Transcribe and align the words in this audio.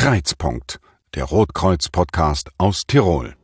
Kreizpunkt, 0.00 0.80
der 1.14 1.24
Rotkreuz-Podcast 1.24 2.48
aus 2.56 2.86
Tirol. 2.86 3.36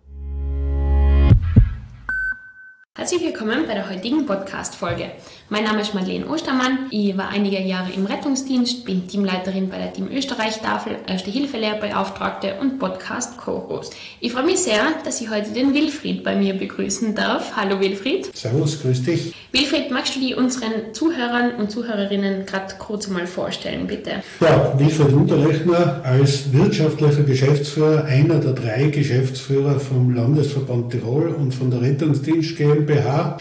Herzlich 2.98 3.20
willkommen 3.20 3.66
bei 3.68 3.74
der 3.74 3.90
heutigen 3.90 4.24
Podcast-Folge. 4.24 5.10
Mein 5.50 5.64
Name 5.64 5.82
ist 5.82 5.94
Madeleine 5.94 6.26
Ostermann. 6.26 6.86
Ich 6.90 7.14
war 7.14 7.28
einige 7.28 7.60
Jahre 7.60 7.92
im 7.92 8.06
Rettungsdienst, 8.06 8.86
bin 8.86 9.06
Teamleiterin 9.06 9.68
bei 9.68 9.76
der 9.76 9.92
Team 9.92 10.08
Österreich-Tafel, 10.10 10.96
Erste 11.06 11.30
Hilfe-Lehrbeauftragte 11.30 12.54
und 12.58 12.78
Podcast-Co-Host. 12.78 13.94
Ich 14.20 14.32
freue 14.32 14.46
mich 14.46 14.60
sehr, 14.60 14.80
dass 15.04 15.20
ich 15.20 15.28
heute 15.28 15.50
den 15.50 15.74
Wilfried 15.74 16.24
bei 16.24 16.34
mir 16.34 16.54
begrüßen 16.54 17.14
darf. 17.14 17.54
Hallo 17.54 17.78
Wilfried. 17.80 18.34
Servus, 18.34 18.80
grüß 18.80 19.02
dich. 19.02 19.34
Wilfried, 19.52 19.90
magst 19.90 20.16
du 20.16 20.20
die 20.20 20.34
unseren 20.34 20.94
Zuhörern 20.94 21.52
und 21.56 21.70
Zuhörerinnen 21.70 22.46
gerade 22.46 22.74
kurz 22.78 23.08
mal 23.08 23.26
vorstellen, 23.26 23.86
bitte? 23.86 24.22
Ja, 24.40 24.72
Wilfried 24.78 25.12
Unterlechner 25.12 26.00
als 26.02 26.50
wirtschaftlicher 26.50 27.24
Geschäftsführer, 27.24 28.04
einer 28.06 28.40
der 28.40 28.54
drei 28.54 28.84
Geschäftsführer 28.84 29.78
vom 29.78 30.14
Landesverband 30.14 30.92
Tirol 30.92 31.28
und 31.28 31.54
von 31.54 31.70
der 31.70 31.82
Rettungsdienst 31.82 32.56
GmbH 32.56 32.85
GmbH. 32.86 33.38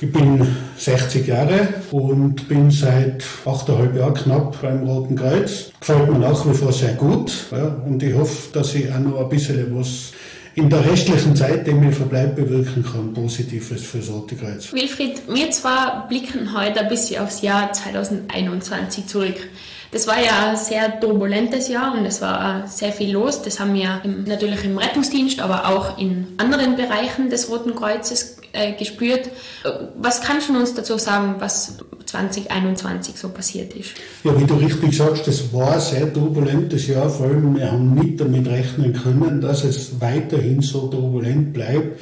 Ich 0.00 0.12
bin 0.12 0.46
60 0.76 1.26
Jahre 1.26 1.68
und 1.90 2.48
bin 2.48 2.70
seit 2.70 3.24
8,5 3.46 3.96
Jahren 3.96 4.14
knapp 4.14 4.60
beim 4.60 4.82
Roten 4.86 5.16
Kreuz. 5.16 5.70
Gefällt 5.80 6.10
mir 6.10 6.18
nach 6.18 6.46
wie 6.46 6.52
vor 6.52 6.70
sehr 6.70 6.92
gut 6.92 7.32
ja, 7.50 7.64
und 7.86 8.02
ich 8.02 8.14
hoffe, 8.14 8.52
dass 8.52 8.74
ich 8.74 8.92
auch 8.92 8.98
noch 8.98 9.20
ein 9.20 9.28
bisschen 9.30 9.74
was 9.78 10.12
in 10.54 10.68
der 10.68 10.84
restlichen 10.84 11.34
Zeit, 11.34 11.66
die 11.66 11.72
mir 11.72 11.92
verbleibt, 11.92 12.36
bewirken 12.36 12.84
kann, 12.84 13.12
Positives 13.14 13.82
fürs 13.84 14.10
Rote 14.10 14.36
Kreuz. 14.36 14.72
Wilfried, 14.72 15.22
wir 15.28 15.50
zwar 15.50 16.06
blicken 16.08 16.58
heute 16.58 16.80
ein 16.80 16.88
bisschen 16.88 17.22
aufs 17.22 17.40
Jahr 17.42 17.72
2021 17.72 19.06
zurück. 19.06 19.36
Das 19.92 20.06
war 20.06 20.20
ja 20.22 20.50
ein 20.50 20.56
sehr 20.56 21.00
turbulentes 21.00 21.68
Jahr 21.68 21.94
und 21.94 22.04
es 22.04 22.20
war 22.20 22.66
sehr 22.66 22.92
viel 22.92 23.12
los. 23.12 23.42
Das 23.42 23.60
haben 23.60 23.74
wir 23.74 24.02
natürlich 24.26 24.64
im 24.64 24.78
Rettungsdienst, 24.78 25.40
aber 25.40 25.68
auch 25.68 25.98
in 25.98 26.26
anderen 26.38 26.76
Bereichen 26.76 27.30
des 27.30 27.48
Roten 27.48 27.74
Kreuzes 27.74 28.36
äh, 28.52 28.72
gespürt. 28.72 29.30
Was 29.96 30.20
kannst 30.20 30.48
du 30.48 30.56
uns 30.56 30.74
dazu 30.74 30.98
sagen, 30.98 31.36
was 31.38 31.76
2021 32.06 33.16
so 33.16 33.28
passiert 33.28 33.74
ist? 33.74 33.90
Ja, 34.24 34.38
wie 34.38 34.44
du 34.44 34.54
richtig 34.54 34.96
sagst, 34.96 35.26
das 35.26 35.52
war 35.52 35.74
ein 35.74 35.80
sehr 35.80 36.12
turbulentes 36.12 36.86
Jahr. 36.86 37.08
Vor 37.10 37.26
allem, 37.26 37.56
wir 37.56 37.70
haben 37.70 37.94
nicht 37.94 38.20
damit 38.20 38.46
rechnen 38.48 38.92
können, 38.92 39.40
dass 39.40 39.64
es 39.64 40.00
weiterhin 40.00 40.62
so 40.62 40.88
turbulent 40.88 41.52
bleibt. 41.52 42.00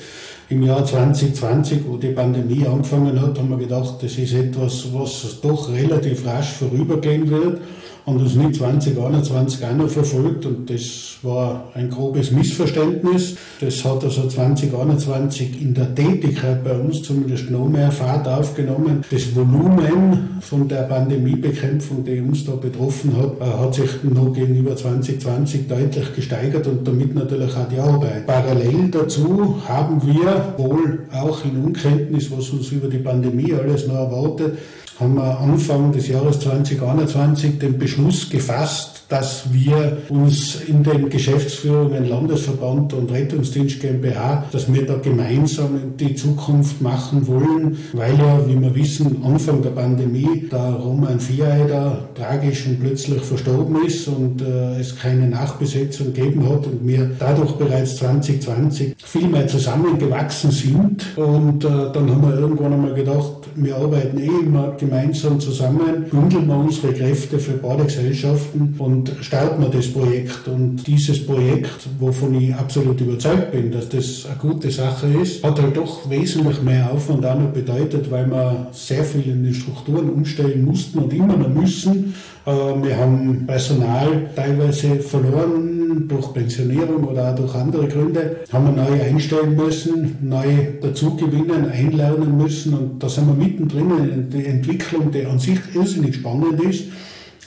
Im 0.51 0.63
Jahr 0.63 0.85
2020, 0.85 1.81
wo 1.89 1.97
die 1.97 2.09
Pandemie 2.09 2.67
angefangen 2.67 3.21
hat, 3.21 3.39
haben 3.39 3.49
wir 3.49 3.57
gedacht, 3.57 3.95
das 4.03 4.19
ist 4.19 4.35
etwas, 4.35 4.93
was 4.93 5.41
doch 5.41 5.73
relativ 5.73 6.27
rasch 6.27 6.53
vorübergehen 6.53 7.31
wird 7.31 7.61
und 8.07 8.21
uns 8.21 8.35
nicht 8.35 8.57
2021 8.57 9.65
auch 9.65 9.75
noch 9.75 9.89
verfolgt 9.89 10.45
und 10.45 10.69
das 10.69 11.17
war 11.23 11.71
ein 11.75 11.89
grobes 11.89 12.31
Missverständnis. 12.31 13.37
Das 13.61 13.83
hat 13.85 14.05
also 14.05 14.29
2021 14.29 15.63
in 15.63 15.73
der 15.73 15.95
Tätigkeit 15.95 16.63
bei 16.63 16.73
uns 16.73 17.03
zumindest 17.03 17.51
noch 17.51 17.67
mehr 17.67 17.91
Fahrt 17.91 18.29
aufgenommen. 18.29 19.05
Das 19.11 19.35
Volumen 19.35 20.39
von 20.41 20.69
der 20.69 20.83
Pandemiebekämpfung, 20.83 22.05
die 22.05 22.21
uns 22.21 22.45
da 22.45 22.53
betroffen 22.53 23.17
hat, 23.17 23.41
äh, 23.41 23.45
hat 23.45 23.75
sich 23.75 24.03
noch 24.03 24.33
gegenüber 24.35 24.77
2020 24.77 25.67
deutlich 25.67 26.15
gesteigert 26.15 26.67
und 26.67 26.87
damit 26.87 27.15
natürlich 27.15 27.57
auch 27.57 27.69
die 27.69 27.79
Arbeit. 27.79 28.27
Parallel 28.27 28.91
dazu 28.91 29.57
haben 29.67 30.03
wir 30.07 30.55
wohl 30.59 31.05
auch 31.11 31.43
in 31.45 31.65
Unkenntnis, 31.65 32.31
was 32.31 32.51
uns 32.51 32.71
über 32.71 32.89
die 32.89 32.99
Pandemie 32.99 33.55
alles 33.55 33.87
noch 33.87 33.95
erwartet, 33.95 34.59
haben 35.01 35.17
wir 35.17 35.41
Anfang 35.41 35.93
des 35.93 36.09
Jahres 36.09 36.41
2021 36.41 37.59
den 37.59 37.79
Beschluss 37.79 38.31
gefasst, 38.31 39.05
dass 39.09 39.53
wir 39.53 39.99
uns 40.09 40.61
in 40.67 40.83
den 40.83 41.11
Geschäftsführungen 41.11 42.09
Landesverband 42.09 42.95
und 42.95 43.13
Rettungsdienst 43.13 43.81
GmbH, 43.81 44.45
dass 44.51 44.73
wir 44.73 44.87
da 44.87 44.97
gemeinsam 44.97 45.77
in 45.77 45.97
die 45.97 46.15
Zukunft 46.15 46.81
machen 46.81 47.27
wollen, 47.27 47.77
weil 47.93 48.17
ja, 48.19 48.41
wie 48.47 48.61
wir 48.61 48.75
wissen, 48.75 49.23
Anfang 49.25 49.63
der 49.63 49.71
Pandemie 49.71 50.49
der 50.51 50.73
Roman 50.75 51.21
Viereider 51.21 52.09
tragisch 52.15 52.67
und 52.67 52.81
plötzlich 52.81 53.23
verstorben 53.23 53.85
ist 53.85 54.09
und 54.09 54.41
äh, 54.41 54.81
es 54.81 54.97
keine 54.97 55.29
Nachbesetzung 55.29 56.13
gegeben 56.13 56.49
hat 56.49 56.67
und 56.67 56.87
wir 56.87 57.11
dadurch 57.19 57.53
bereits 57.53 57.97
2020 57.97 58.97
viel 59.05 59.29
mehr 59.29 59.47
zusammengewachsen 59.47 60.51
sind. 60.51 61.17
Und 61.17 61.65
äh, 61.65 61.69
dann 61.69 62.11
haben 62.11 62.23
wir 62.23 62.39
irgendwann 62.39 62.73
einmal 62.73 62.95
gedacht, 62.95 63.49
wir 63.57 63.77
arbeiten 63.77 64.19
eh 64.19 64.45
immer 64.45 64.77
gemeinsam 64.85 65.41
zusammen, 65.41 66.07
bündeln 66.11 66.47
wir 66.47 66.57
unsere 66.57 66.93
Kräfte 66.93 67.39
für 67.39 67.55
beide 67.55 67.85
Gesellschaften 67.85 68.75
und 68.79 69.13
starten 69.21 69.63
wir 69.63 69.71
das 69.71 69.89
Projekt. 69.89 70.47
Und 70.47 70.87
dieses 70.87 71.25
Projekt, 71.25 71.89
wovon 71.99 72.35
ich 72.35 72.55
absolut 72.55 73.01
überzeugt 73.01 73.53
bin, 73.53 73.73
dass 73.73 73.89
das 73.89 74.27
eine 74.27 74.37
gute 74.37 74.71
Sache 74.71 75.07
ist, 75.23 75.43
hat 75.43 75.61
halt 75.61 75.77
doch 75.77 76.09
wesentlich 76.09 76.63
mehr 76.63 76.91
Aufwand 76.93 77.25
auch 77.25 77.39
noch 77.39 77.51
bedeutet, 77.51 78.11
weil 78.11 78.31
wir 78.31 78.69
sehr 78.73 79.05
viel 79.05 79.29
in 79.29 79.45
den 79.45 79.55
Strukturen 79.55 80.11
umstellen 80.11 80.65
mussten 80.65 80.99
und 80.99 81.13
immer 81.13 81.37
noch 81.37 81.49
müssen. 81.49 82.15
Äh, 82.47 82.51
wir 82.51 82.97
haben 82.97 83.47
Personal 83.47 84.31
teilweise 84.35 85.01
verloren 85.01 86.07
durch 86.09 86.33
Pensionierung 86.33 87.05
oder 87.05 87.31
auch 87.31 87.35
durch 87.37 87.55
andere 87.55 87.89
Gründe, 87.89 88.37
haben 88.53 88.75
wir 88.75 88.85
neu 88.85 89.03
einstellen 89.03 89.57
müssen, 89.57 90.19
neu 90.21 90.45
dazugewinnen, 90.81 91.71
einlernen 91.71 92.37
müssen 92.37 92.75
und 92.75 93.03
da 93.03 93.09
sind 93.09 93.27
wir 93.27 93.35
mittendrin 93.35 93.91
in 94.13 94.31
der 94.31 94.49
Entwicklung, 94.49 95.11
die 95.11 95.25
an 95.25 95.39
sich 95.39 95.59
irrsinnig 95.75 96.17
spannend 96.17 96.61
ist 96.63 96.85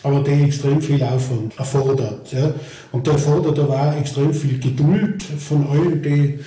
aber 0.03 0.21
die 0.21 0.43
extrem 0.43 0.81
viel 0.81 1.03
Aufwand 1.03 1.57
erfordert. 1.57 2.31
Ja. 2.31 2.53
Und 2.91 3.05
der 3.05 3.13
erfordert 3.13 3.59
aber 3.59 3.73
auch 3.73 3.99
extrem 3.99 4.33
viel 4.33 4.59
Geduld 4.59 5.23
von 5.23 5.67
allen, 5.67 6.01
die 6.01 6.39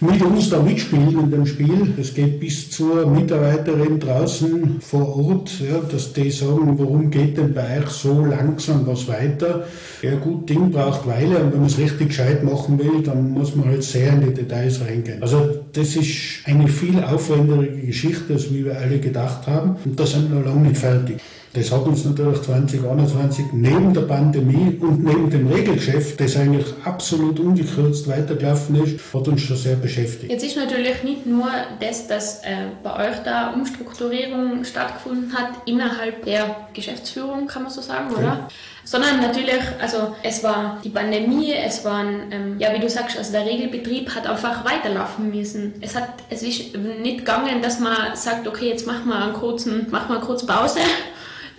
mit 0.00 0.22
uns 0.22 0.50
da 0.50 0.60
mitspielen 0.60 1.18
in 1.18 1.30
dem 1.30 1.46
Spiel. 1.46 1.94
Es 1.98 2.12
geht 2.12 2.38
bis 2.38 2.70
zur 2.70 3.06
Mitarbeiterin 3.06 3.98
draußen 3.98 4.80
vor 4.80 5.16
Ort, 5.16 5.52
ja, 5.60 5.78
dass 5.90 6.12
die 6.12 6.30
sagen, 6.30 6.78
warum 6.78 7.10
geht 7.10 7.38
denn 7.38 7.54
bei 7.54 7.78
euch 7.78 7.88
so 7.88 8.24
langsam 8.24 8.86
was 8.86 9.08
weiter? 9.08 9.64
Ja 10.02 10.16
gut, 10.16 10.48
Ding 10.48 10.70
braucht 10.70 11.06
Weile 11.06 11.38
und 11.38 11.52
wenn 11.52 11.60
man 11.60 11.68
es 11.68 11.78
richtig 11.78 12.08
gescheit 12.08 12.44
machen 12.44 12.78
will, 12.78 13.02
dann 13.02 13.30
muss 13.30 13.56
man 13.56 13.68
halt 13.68 13.82
sehr 13.82 14.12
in 14.12 14.20
die 14.20 14.34
Details 14.34 14.80
reingehen. 14.82 15.22
Also 15.22 15.60
das 15.72 15.96
ist 15.96 16.10
eine 16.44 16.68
viel 16.68 17.02
aufwendigere 17.02 17.68
Geschichte, 17.68 18.34
als 18.34 18.52
wir 18.52 18.78
alle 18.78 18.98
gedacht 18.98 19.46
haben 19.46 19.76
und 19.84 19.98
da 19.98 20.04
sind 20.04 20.30
wir 20.30 20.40
noch 20.40 20.46
lange 20.46 20.68
nicht 20.68 20.78
fertig. 20.78 21.16
Das 21.56 21.72
hat 21.72 21.86
uns 21.86 22.04
natürlich 22.04 22.42
2021 22.42 23.46
neben 23.52 23.94
der 23.94 24.02
Pandemie 24.02 24.76
und 24.78 25.02
neben 25.02 25.30
dem 25.30 25.46
Regelgeschäft, 25.46 26.20
das 26.20 26.36
eigentlich 26.36 26.66
absolut 26.84 27.40
ungekürzt 27.40 28.06
weitergelaufen 28.06 28.84
ist, 28.84 29.00
hat 29.14 29.26
uns 29.26 29.40
schon 29.40 29.56
sehr 29.56 29.76
beschäftigt. 29.76 30.30
Jetzt 30.30 30.44
ist 30.44 30.56
natürlich 30.58 31.02
nicht 31.02 31.24
nur 31.24 31.48
das, 31.80 32.08
dass 32.08 32.44
äh, 32.44 32.66
bei 32.82 33.08
euch 33.08 33.16
da 33.24 33.54
Umstrukturierung 33.54 34.64
stattgefunden 34.64 35.32
hat 35.32 35.48
innerhalb 35.64 36.26
der 36.26 36.68
Geschäftsführung, 36.74 37.46
kann 37.46 37.62
man 37.62 37.72
so 37.72 37.80
sagen, 37.80 38.12
oder? 38.12 38.22
Ja. 38.22 38.48
Sondern 38.84 39.22
natürlich, 39.22 39.62
also 39.80 40.14
es 40.22 40.44
war 40.44 40.78
die 40.84 40.90
Pandemie, 40.90 41.54
es 41.54 41.86
waren, 41.86 42.30
ähm, 42.30 42.56
ja 42.58 42.74
wie 42.74 42.80
du 42.80 42.90
sagst, 42.90 43.16
also 43.16 43.32
der 43.32 43.46
Regelbetrieb 43.46 44.14
hat 44.14 44.26
einfach 44.26 44.62
weiterlaufen 44.62 45.30
müssen. 45.30 45.72
Es 45.80 45.96
hat, 45.96 46.10
es 46.28 46.42
ist 46.42 46.76
nicht 47.02 47.18
gegangen, 47.18 47.62
dass 47.62 47.80
man 47.80 48.14
sagt, 48.14 48.46
okay, 48.46 48.68
jetzt 48.68 48.86
machen 48.86 49.08
wir 49.08 49.16
einen 49.16 49.32
kurzen, 49.32 49.90
machen 49.90 50.10
wir 50.10 50.16
eine 50.18 50.26
kurze 50.26 50.44
Pause 50.44 50.80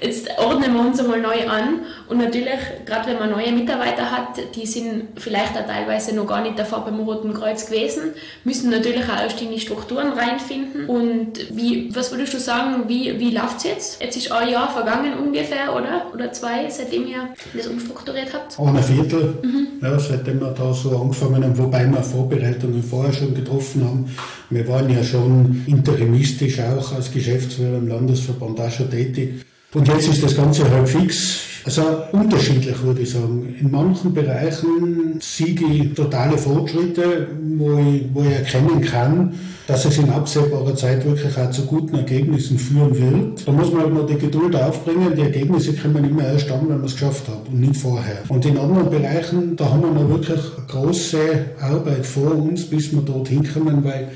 jetzt 0.01 0.29
ordnen 0.37 0.73
wir 0.73 0.81
uns 0.81 0.99
einmal 0.99 1.21
neu 1.21 1.47
an. 1.47 1.81
Und 2.07 2.17
natürlich, 2.17 2.59
gerade 2.85 3.09
wenn 3.09 3.19
man 3.19 3.31
neue 3.31 3.51
Mitarbeiter 3.51 4.11
hat, 4.11 4.39
die 4.55 4.65
sind 4.65 5.03
vielleicht 5.17 5.57
auch 5.57 5.65
teilweise 5.65 6.15
noch 6.15 6.27
gar 6.27 6.41
nicht 6.41 6.57
davor 6.57 6.85
beim 6.85 6.99
Roten 6.99 7.33
Kreuz 7.33 7.67
gewesen, 7.67 8.13
müssen 8.43 8.69
natürlich 8.69 9.03
auch 9.03 9.21
erst 9.21 9.41
in 9.41 9.51
die 9.51 9.59
Strukturen 9.59 10.13
reinfinden. 10.13 10.85
Und 10.85 11.55
wie, 11.55 11.93
was 11.95 12.11
würdest 12.11 12.33
du 12.33 12.39
sagen, 12.39 12.83
wie, 12.87 13.19
wie 13.19 13.31
läuft 13.31 13.57
es 13.57 13.63
jetzt? 13.63 14.01
Jetzt 14.01 14.17
ist 14.17 14.31
ein 14.31 14.49
Jahr 14.49 14.71
vergangen 14.71 15.13
ungefähr, 15.17 15.75
oder? 15.75 16.11
Oder 16.13 16.31
zwei, 16.31 16.69
seitdem 16.69 17.07
ihr 17.07 17.29
das 17.53 17.67
umstrukturiert 17.67 18.33
habt? 18.33 18.59
Ein 18.59 18.83
Viertel, 18.83 19.35
mhm. 19.41 19.67
ja, 19.81 19.97
seitdem 19.99 20.39
wir 20.39 20.51
da 20.51 20.73
so 20.73 20.97
angefangen 20.97 21.43
haben, 21.43 21.57
wobei 21.57 21.85
wir 21.85 22.03
Vorbereitungen 22.03 22.83
vorher 22.83 23.13
schon 23.13 23.33
getroffen 23.33 23.83
haben. 23.83 24.15
Wir 24.49 24.67
waren 24.67 24.89
ja 24.89 25.03
schon 25.03 25.63
interimistisch 25.67 26.59
auch 26.59 26.93
als 26.93 27.11
Geschäftsführer 27.11 27.77
im 27.77 27.87
Landesverband 27.87 28.59
auch 28.61 28.71
schon 28.71 28.89
tätig. 28.89 29.45
Und 29.73 29.87
jetzt 29.87 30.07
ist 30.07 30.23
das 30.23 30.35
Ganze 30.35 30.69
halt 30.69 30.87
fix. 30.87 31.41
Also 31.65 31.81
unterschiedlich 32.13 32.81
würde 32.81 33.01
ich 33.01 33.09
sagen. 33.09 33.53
In 33.59 33.69
manchen 33.69 34.13
Bereichen 34.13 35.19
sehe 35.19 35.59
ich 35.69 35.93
totale 35.93 36.37
Fortschritte, 36.37 37.27
wo 37.57 37.77
ich, 37.77 38.05
wo 38.13 38.21
ich 38.21 38.31
erkennen 38.31 38.81
kann, 38.81 39.33
dass 39.67 39.83
es 39.83 39.97
in 39.97 40.09
absehbarer 40.09 40.73
Zeit 40.75 41.03
wirklich 41.03 41.37
auch 41.37 41.51
zu 41.51 41.65
guten 41.65 41.97
Ergebnissen 41.97 42.57
führen 42.57 42.97
wird. 42.97 43.45
Da 43.45 43.51
muss 43.51 43.73
man 43.73 43.81
halt 43.81 43.93
noch 43.93 44.05
die 44.05 44.17
Geduld 44.17 44.55
aufbringen. 44.55 45.13
Die 45.17 45.23
Ergebnisse 45.23 45.73
kommen 45.73 46.05
immer 46.05 46.23
erst 46.23 46.49
dann, 46.49 46.61
wenn 46.69 46.77
man 46.77 46.85
es 46.85 46.93
geschafft 46.93 47.27
hat 47.27 47.49
und 47.49 47.59
nicht 47.59 47.75
vorher. 47.75 48.19
Und 48.29 48.45
in 48.45 48.57
anderen 48.57 48.89
Bereichen, 48.89 49.57
da 49.57 49.69
haben 49.69 49.81
wir 49.81 49.91
noch 49.91 50.07
wirklich 50.07 50.39
große 50.69 51.17
Arbeit 51.59 52.05
vor 52.05 52.33
uns, 52.33 52.69
bis 52.69 52.93
wir 52.93 53.01
dorthin 53.01 53.43
kommen, 53.45 53.83
weil 53.83 54.07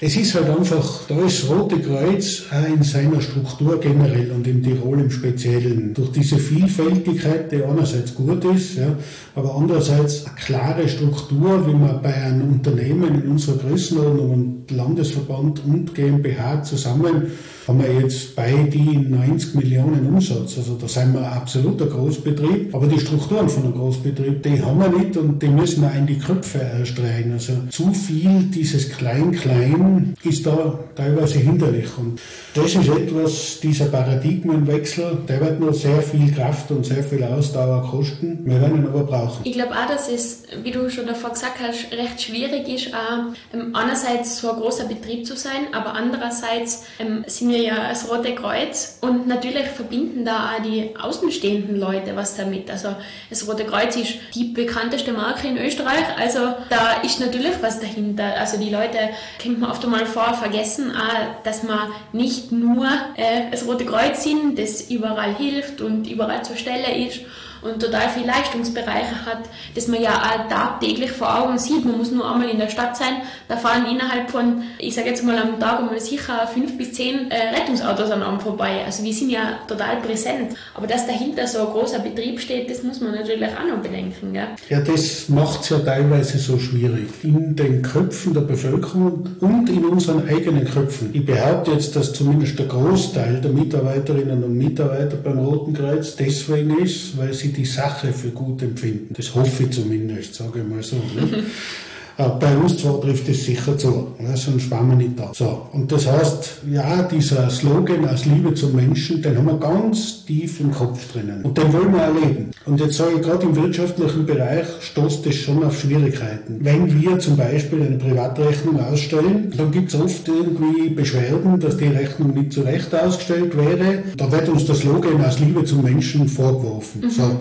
Es 0.00 0.16
ist 0.16 0.34
halt 0.34 0.50
einfach, 0.50 1.02
da 1.08 1.20
ist 1.24 1.48
Rote 1.48 1.78
Kreuz 1.78 2.44
auch 2.50 2.68
in 2.68 2.82
seiner 2.82 3.20
Struktur 3.20 3.78
generell 3.78 4.32
und 4.32 4.46
in 4.46 4.62
Tirol 4.62 5.00
im 5.00 5.10
Speziellen. 5.10 5.94
Durch 5.94 6.10
diese 6.10 6.36
Vielfältigkeit, 6.36 7.50
die 7.52 7.62
einerseits 7.62 8.14
gut 8.14 8.44
ist, 8.44 8.76
ja, 8.76 8.96
aber 9.34 9.54
andererseits 9.54 10.26
eine 10.26 10.34
klare 10.34 10.88
Struktur, 10.88 11.66
wie 11.66 11.74
man 11.74 12.02
bei 12.02 12.12
einem 12.14 12.54
Unternehmen 12.54 13.22
in 13.22 13.30
unserer 13.30 13.58
Größenordnung 13.58 14.63
Landesverband 14.70 15.64
und 15.64 15.94
GmbH 15.94 16.62
zusammen 16.62 17.32
haben 17.66 17.82
wir 17.82 18.00
jetzt 18.00 18.36
bei 18.36 18.52
die 18.52 18.98
90 18.98 19.54
Millionen 19.54 20.06
Umsatz. 20.06 20.58
Also 20.58 20.76
da 20.78 20.86
sind 20.86 21.14
wir 21.14 21.32
absolut 21.32 21.80
ein 21.80 21.88
Großbetrieb. 21.88 22.74
Aber 22.74 22.86
die 22.86 23.00
Strukturen 23.00 23.48
von 23.48 23.64
einem 23.64 23.74
Großbetrieb, 23.74 24.42
die 24.42 24.62
haben 24.62 24.78
wir 24.78 24.88
nicht 24.88 25.16
und 25.16 25.42
die 25.42 25.48
müssen 25.48 25.82
wir 25.82 25.92
in 25.92 26.06
die 26.06 26.18
Köpfe 26.18 26.58
erst. 26.58 26.94
Also 27.32 27.52
zu 27.70 27.92
viel 27.92 28.44
dieses 28.54 28.90
Klein-Klein 28.90 30.14
ist 30.22 30.46
da 30.46 30.78
teilweise 30.94 31.38
hinderlich. 31.38 31.88
Und 31.98 32.20
das 32.54 32.74
ist 32.74 32.88
etwas, 32.88 33.60
dieser 33.60 33.86
Paradigmenwechsel, 33.86 35.18
der 35.28 35.40
wird 35.40 35.60
nur 35.60 35.72
sehr 35.72 36.02
viel 36.02 36.32
Kraft 36.32 36.70
und 36.70 36.84
sehr 36.84 37.02
viel 37.02 37.24
Ausdauer 37.24 37.88
kosten. 37.90 38.40
Wir 38.44 38.60
werden 38.60 38.78
ihn 38.78 38.86
aber 38.86 39.04
brauchen. 39.04 39.40
Ich 39.44 39.52
glaube 39.52 39.72
auch, 39.72 39.88
dass 39.88 40.08
es, 40.08 40.42
wie 40.62 40.70
du 40.70 40.88
schon 40.90 41.06
davor 41.06 41.30
gesagt 41.30 41.58
hast, 41.60 41.92
recht 41.92 42.22
schwierig 42.22 42.68
ist, 42.68 42.94
auch, 42.94 43.34
ähm, 43.52 43.74
einerseits 43.74 44.38
so 44.38 44.53
ein 44.54 44.60
großer 44.60 44.84
Betrieb 44.84 45.26
zu 45.26 45.36
sein, 45.36 45.72
aber 45.72 45.94
andererseits 45.94 46.84
ähm, 46.98 47.24
sind 47.26 47.50
wir 47.50 47.58
ja 47.58 47.88
das 47.88 48.08
Rote 48.08 48.34
Kreuz 48.34 48.98
und 49.00 49.26
natürlich 49.26 49.66
verbinden 49.66 50.24
da 50.24 50.52
auch 50.52 50.62
die 50.62 50.94
außenstehenden 50.96 51.78
Leute 51.78 52.16
was 52.16 52.36
damit. 52.36 52.70
Also 52.70 52.94
das 53.30 53.46
Rote 53.48 53.64
Kreuz 53.64 53.96
ist 53.96 54.14
die 54.34 54.44
bekannteste 54.44 55.12
Marke 55.12 55.48
in 55.48 55.58
Österreich, 55.58 56.04
also 56.18 56.40
da 56.70 57.02
ist 57.02 57.20
natürlich 57.20 57.54
was 57.60 57.80
dahinter. 57.80 58.34
Also 58.38 58.58
die 58.58 58.70
Leute, 58.70 58.98
kennt 59.38 59.60
man 59.60 59.70
oft 59.70 59.84
einmal 59.84 60.06
vor, 60.06 60.34
vergessen 60.34 60.92
auch, 60.94 61.42
dass 61.42 61.62
man 61.62 61.90
nicht 62.12 62.52
nur 62.52 62.86
äh, 63.16 63.50
das 63.50 63.66
Rote 63.66 63.84
Kreuz 63.84 64.24
sind, 64.24 64.58
das 64.58 64.90
überall 64.90 65.34
hilft 65.34 65.80
und 65.80 66.06
überall 66.06 66.44
zur 66.44 66.56
Stelle 66.56 67.06
ist 67.06 67.20
und 67.64 67.80
total 67.80 68.08
viele 68.10 68.26
Leistungsbereiche 68.26 69.24
hat, 69.24 69.40
das 69.74 69.88
man 69.88 70.02
ja 70.02 70.10
auch 70.10 70.48
tagtäglich 70.48 71.10
vor 71.10 71.42
Augen 71.42 71.58
sieht. 71.58 71.84
Man 71.84 71.98
muss 71.98 72.10
nur 72.10 72.30
einmal 72.30 72.48
in 72.48 72.58
der 72.58 72.68
Stadt 72.68 72.96
sein, 72.96 73.22
da 73.48 73.56
fahren 73.56 73.86
innerhalb 73.90 74.30
von, 74.30 74.62
ich 74.78 74.94
sage 74.94 75.08
jetzt 75.08 75.24
mal 75.24 75.38
am 75.38 75.58
Tag 75.58 75.80
einmal 75.80 75.98
sicher 76.00 76.46
fünf 76.46 76.76
bis 76.76 76.92
zehn 76.92 77.30
äh, 77.30 77.56
Rettungsautos 77.56 78.10
an 78.10 78.22
einem 78.22 78.40
vorbei. 78.40 78.82
Also 78.84 79.02
wir 79.02 79.12
sind 79.12 79.30
ja 79.30 79.58
total 79.66 79.96
präsent. 79.96 80.54
Aber 80.74 80.86
dass 80.86 81.06
dahinter 81.06 81.46
so 81.46 81.60
ein 81.60 81.72
großer 81.72 82.00
Betrieb 82.00 82.38
steht, 82.40 82.70
das 82.70 82.82
muss 82.82 83.00
man 83.00 83.12
natürlich 83.12 83.44
auch 83.44 83.66
noch 83.66 83.82
bedenken. 83.82 84.32
Gell? 84.32 84.48
Ja, 84.68 84.80
das 84.80 85.28
macht 85.28 85.62
es 85.62 85.70
ja 85.70 85.78
teilweise 85.78 86.38
so 86.38 86.58
schwierig. 86.58 87.08
In 87.22 87.56
den 87.56 87.82
Köpfen 87.82 88.34
der 88.34 88.42
Bevölkerung 88.42 89.28
und 89.40 89.70
in 89.70 89.84
unseren 89.84 90.28
eigenen 90.28 90.64
Köpfen. 90.66 91.10
Ich 91.12 91.24
behaupte 91.24 91.72
jetzt, 91.72 91.96
dass 91.96 92.12
zumindest 92.12 92.58
der 92.58 92.66
Großteil 92.66 93.40
der 93.40 93.50
Mitarbeiterinnen 93.50 94.44
und 94.44 94.56
Mitarbeiter 94.56 95.16
beim 95.16 95.38
Roten 95.38 95.72
Kreuz 95.72 96.16
deswegen 96.16 96.78
ist, 96.78 97.16
weil 97.16 97.32
sie 97.32 97.53
die 97.56 97.64
Sache 97.64 98.12
für 98.12 98.30
gut 98.30 98.62
empfinden. 98.62 99.14
Das 99.14 99.34
hoffe 99.34 99.64
ich 99.64 99.70
zumindest, 99.70 100.34
sage 100.34 100.60
ich 100.60 100.68
mal 100.68 100.82
so. 100.82 100.96
Ne? 100.96 101.44
Äh, 102.16 102.28
bei 102.38 102.56
uns 102.56 102.78
zwar 102.78 103.00
trifft 103.00 103.28
es 103.28 103.44
sicher 103.44 103.76
zu, 103.76 104.14
ne? 104.18 104.36
sonst 104.36 104.70
waren 104.70 104.88
wir 104.90 104.96
nicht 104.96 105.18
da. 105.18 105.30
So, 105.34 105.66
und 105.72 105.90
das 105.90 106.06
heißt, 106.06 106.62
ja, 106.70 107.02
dieser 107.02 107.50
Slogan 107.50 108.08
aus 108.08 108.24
Liebe 108.24 108.54
zum 108.54 108.76
Menschen, 108.76 109.20
den 109.20 109.36
haben 109.36 109.46
wir 109.46 109.58
ganz 109.58 110.24
tief 110.24 110.60
im 110.60 110.70
Kopf 110.70 111.12
drinnen. 111.12 111.42
Und 111.42 111.58
den 111.58 111.72
wollen 111.72 111.92
wir 111.92 112.02
erleben. 112.02 112.50
Und 112.66 112.80
jetzt 112.80 112.96
sage 112.96 113.16
ich, 113.16 113.22
gerade 113.22 113.44
im 113.46 113.56
wirtschaftlichen 113.56 114.26
Bereich 114.26 114.66
stoßt 114.80 115.26
es 115.26 115.34
schon 115.36 115.64
auf 115.64 115.80
Schwierigkeiten. 115.80 116.58
Wenn 116.60 117.02
wir 117.02 117.18
zum 117.18 117.36
Beispiel 117.36 117.82
eine 117.82 117.98
Privatrechnung 117.98 118.80
ausstellen, 118.80 119.52
dann 119.56 119.72
gibt 119.72 119.92
es 119.92 120.00
oft 120.00 120.28
irgendwie 120.28 120.90
Beschwerden, 120.90 121.58
dass 121.58 121.76
die 121.76 121.88
Rechnung 121.88 122.32
nicht 122.34 122.52
zu 122.52 122.60
Recht 122.60 122.94
ausgestellt 122.94 123.56
wäre. 123.56 124.04
Da 124.16 124.30
wird 124.30 124.48
uns 124.48 124.66
der 124.66 124.76
Slogan 124.76 125.24
aus 125.24 125.40
Liebe 125.40 125.64
zum 125.64 125.82
Menschen 125.82 126.28
vorgeworfen. 126.28 127.02
Mhm. 127.02 127.10
So. 127.10 127.40